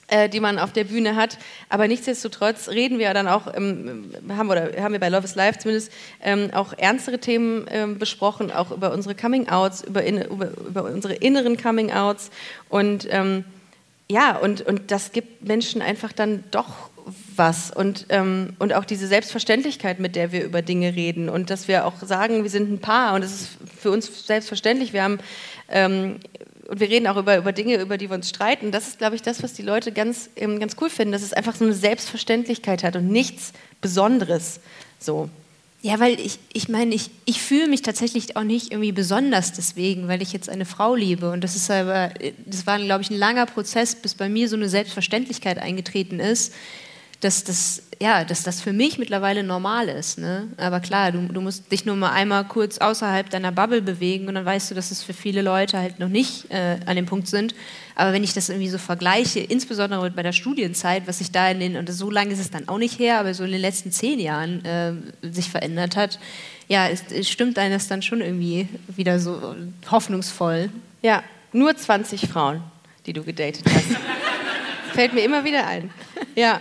[0.08, 1.38] äh, die man auf der Bühne hat.
[1.70, 5.60] Aber nichtsdestotrotz reden wir dann auch, ähm, haben, oder haben wir bei Love is Life
[5.60, 5.90] zumindest
[6.22, 11.56] ähm, auch ernstere Themen ähm, besprochen, auch über unsere Coming-Outs, über, über, über unsere inneren
[11.56, 12.30] Coming-Outs.
[12.68, 13.44] Und ähm,
[14.10, 16.90] ja, und, und das gibt Menschen einfach dann doch
[17.36, 17.70] was.
[17.70, 21.28] Und, ähm, und auch diese Selbstverständlichkeit, mit der wir über Dinge reden.
[21.28, 23.48] Und dass wir auch sagen, wir sind ein Paar und es ist
[23.78, 24.92] für uns selbstverständlich.
[24.92, 25.18] Wir haben
[25.68, 26.20] ähm,
[26.68, 28.70] und wir reden auch über, über Dinge, über die wir uns streiten.
[28.70, 31.34] Das ist, glaube ich, das, was die Leute ganz, ähm, ganz cool finden, dass es
[31.34, 34.60] einfach so eine Selbstverständlichkeit hat und nichts Besonderes.
[34.98, 35.28] So.
[35.84, 40.06] Ja, weil ich, ich meine, ich, ich fühle mich tatsächlich auch nicht irgendwie besonders deswegen,
[40.06, 41.32] weil ich jetzt eine Frau liebe.
[41.32, 42.10] Und das ist aber,
[42.46, 46.54] das war, glaube ich, ein langer Prozess, bis bei mir so eine Selbstverständlichkeit eingetreten ist,
[47.18, 50.18] dass das, ja, dass das für mich mittlerweile normal ist.
[50.18, 50.46] Ne?
[50.56, 54.36] Aber klar, du, du musst dich nur mal einmal kurz außerhalb deiner Bubble bewegen und
[54.36, 57.26] dann weißt du, dass es für viele Leute halt noch nicht äh, an dem Punkt
[57.26, 57.56] sind.
[57.94, 61.60] Aber wenn ich das irgendwie so vergleiche, insbesondere bei der Studienzeit, was sich da in
[61.60, 63.92] den, und so lange ist es dann auch nicht her, aber so in den letzten
[63.92, 66.18] zehn Jahren äh, sich verändert hat,
[66.68, 69.54] ja, es, es stimmt einem das dann schon irgendwie wieder so
[69.90, 70.70] hoffnungsvoll.
[71.02, 71.22] Ja,
[71.52, 72.62] nur 20 Frauen,
[73.06, 73.96] die du gedatet hast.
[74.94, 75.90] Fällt mir immer wieder ein.
[76.34, 76.60] Ja.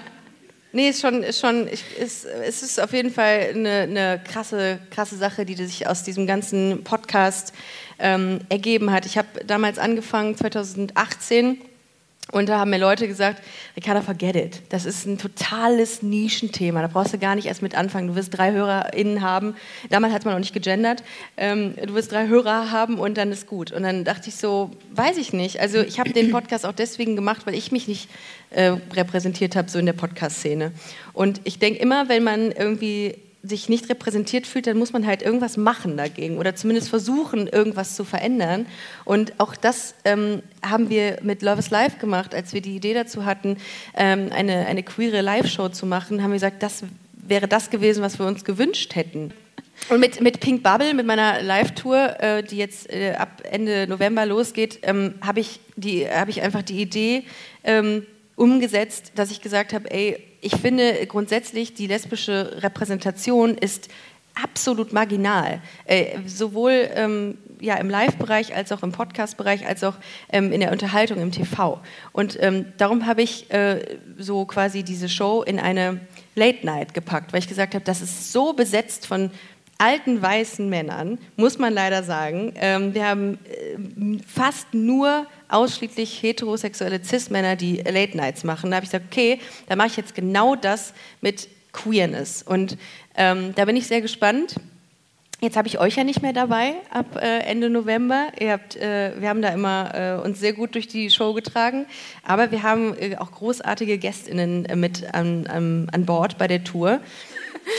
[0.73, 4.79] Nee, ist schon, ist schon ich, ist, es ist auf jeden Fall eine, eine krasse,
[4.89, 7.53] krasse Sache, die sich aus diesem ganzen Podcast
[7.99, 9.05] ähm, ergeben hat.
[9.05, 11.59] Ich habe damals angefangen, 2018,
[12.31, 13.43] und da haben mir Leute gesagt,
[13.75, 14.61] Ricarda, forget it.
[14.69, 16.81] Das ist ein totales Nischenthema.
[16.81, 18.07] Da brauchst du gar nicht erst mit anfangen.
[18.07, 19.55] Du wirst drei HörerInnen haben.
[19.89, 21.03] Damals hat man noch nicht gegendert.
[21.35, 23.71] Ähm, du wirst drei Hörer haben und dann ist gut.
[23.71, 25.59] Und dann dachte ich so, weiß ich nicht.
[25.59, 28.09] Also ich habe den Podcast auch deswegen gemacht, weil ich mich nicht
[28.51, 30.71] äh, repräsentiert habe, so in der Podcast-Szene.
[31.13, 35.21] Und ich denke immer, wenn man irgendwie sich nicht repräsentiert fühlt, dann muss man halt
[35.21, 38.67] irgendwas machen dagegen oder zumindest versuchen, irgendwas zu verändern.
[39.03, 42.93] Und auch das ähm, haben wir mit Love is Life gemacht, als wir die Idee
[42.93, 43.57] dazu hatten,
[43.95, 46.83] ähm, eine, eine queere Live-Show zu machen, haben wir gesagt, das
[47.13, 49.33] wäre das gewesen, was wir uns gewünscht hätten.
[49.89, 54.25] Und mit, mit Pink Bubble, mit meiner Live-Tour, äh, die jetzt äh, ab Ende November
[54.25, 55.59] losgeht, ähm, habe ich,
[56.13, 57.23] hab ich einfach die Idee
[57.63, 58.05] ähm,
[58.41, 63.89] umgesetzt, dass ich gesagt habe, ey, ich finde grundsätzlich die lesbische Repräsentation ist
[64.33, 65.61] absolut marginal.
[65.85, 69.93] Äh, sowohl ähm, ja, im Live-Bereich als auch im Podcast-Bereich, als auch
[70.31, 71.79] ähm, in der Unterhaltung im TV.
[72.13, 75.99] Und ähm, darum habe ich äh, so quasi diese Show in eine
[76.33, 79.29] Late Night gepackt, weil ich gesagt habe, das ist so besetzt von
[79.77, 82.53] alten weißen Männern, muss man leider sagen.
[82.55, 88.71] Ähm, wir haben äh, fast nur ausschließlich heterosexuelle Cis-Männer, die Late Nights machen.
[88.71, 92.43] Da habe ich gesagt, okay, da mache ich jetzt genau das mit Queerness.
[92.43, 92.77] Und
[93.15, 94.55] ähm, da bin ich sehr gespannt.
[95.43, 98.31] Jetzt habe ich euch ja nicht mehr dabei ab äh, Ende November.
[98.39, 101.87] Ihr habt, äh, wir haben da immer äh, uns sehr gut durch die Show getragen,
[102.23, 106.63] aber wir haben äh, auch großartige Gästinnen äh, mit an, an, an Bord bei der
[106.63, 107.01] Tour.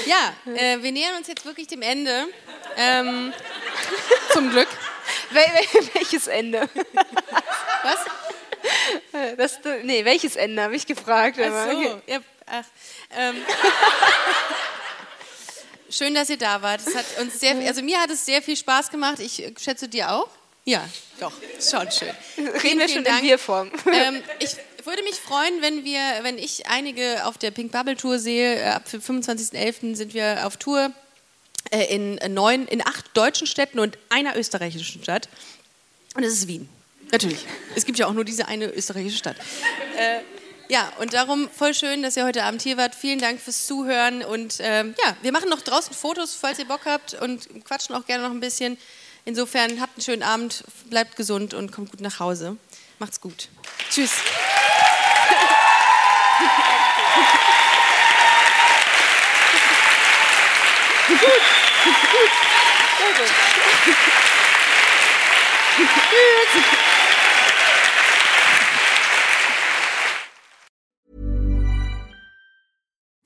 [0.06, 2.28] Ja, äh, wir nähern uns jetzt wirklich dem Ende.
[2.76, 3.32] Ähm,
[4.32, 4.68] zum Glück.
[5.32, 6.60] Wel wel welches Ende?
[7.82, 9.36] Was?
[9.36, 11.36] Das, nee, welches Ende, habe ich gefragt.
[11.42, 12.00] Ach so.
[12.06, 12.64] Ja, ach,
[13.18, 13.34] ähm.
[15.92, 16.80] Schön, dass ihr da wart.
[16.86, 19.20] Es hat uns sehr, also mir hat es sehr viel Spaß gemacht.
[19.20, 20.28] Ich schätze dir auch.
[20.64, 20.88] Ja,
[21.20, 22.08] doch, schon schön.
[22.62, 23.70] Reden wir schon in Wir-Form.
[23.92, 28.18] Ähm, ich würde mich freuen, wenn wir, wenn ich einige auf der Pink Bubble Tour
[28.18, 28.56] sehe.
[28.56, 29.94] Äh, ab 25.11.
[29.94, 30.92] sind wir auf Tour
[31.70, 35.28] äh, in neun, in acht deutschen Städten und einer österreichischen Stadt.
[36.14, 36.70] Und es ist Wien.
[37.10, 37.44] Natürlich.
[37.76, 39.36] Es gibt ja auch nur diese eine österreichische Stadt.
[39.98, 40.20] Äh,
[40.68, 42.94] ja, und darum voll schön, dass ihr heute Abend hier wart.
[42.94, 44.24] Vielen Dank fürs Zuhören.
[44.24, 48.06] Und ähm, ja, wir machen noch draußen Fotos, falls ihr Bock habt und quatschen auch
[48.06, 48.78] gerne noch ein bisschen.
[49.24, 52.56] Insofern habt einen schönen Abend, bleibt gesund und kommt gut nach Hause.
[52.98, 53.48] Macht's gut.
[53.90, 54.12] Tschüss.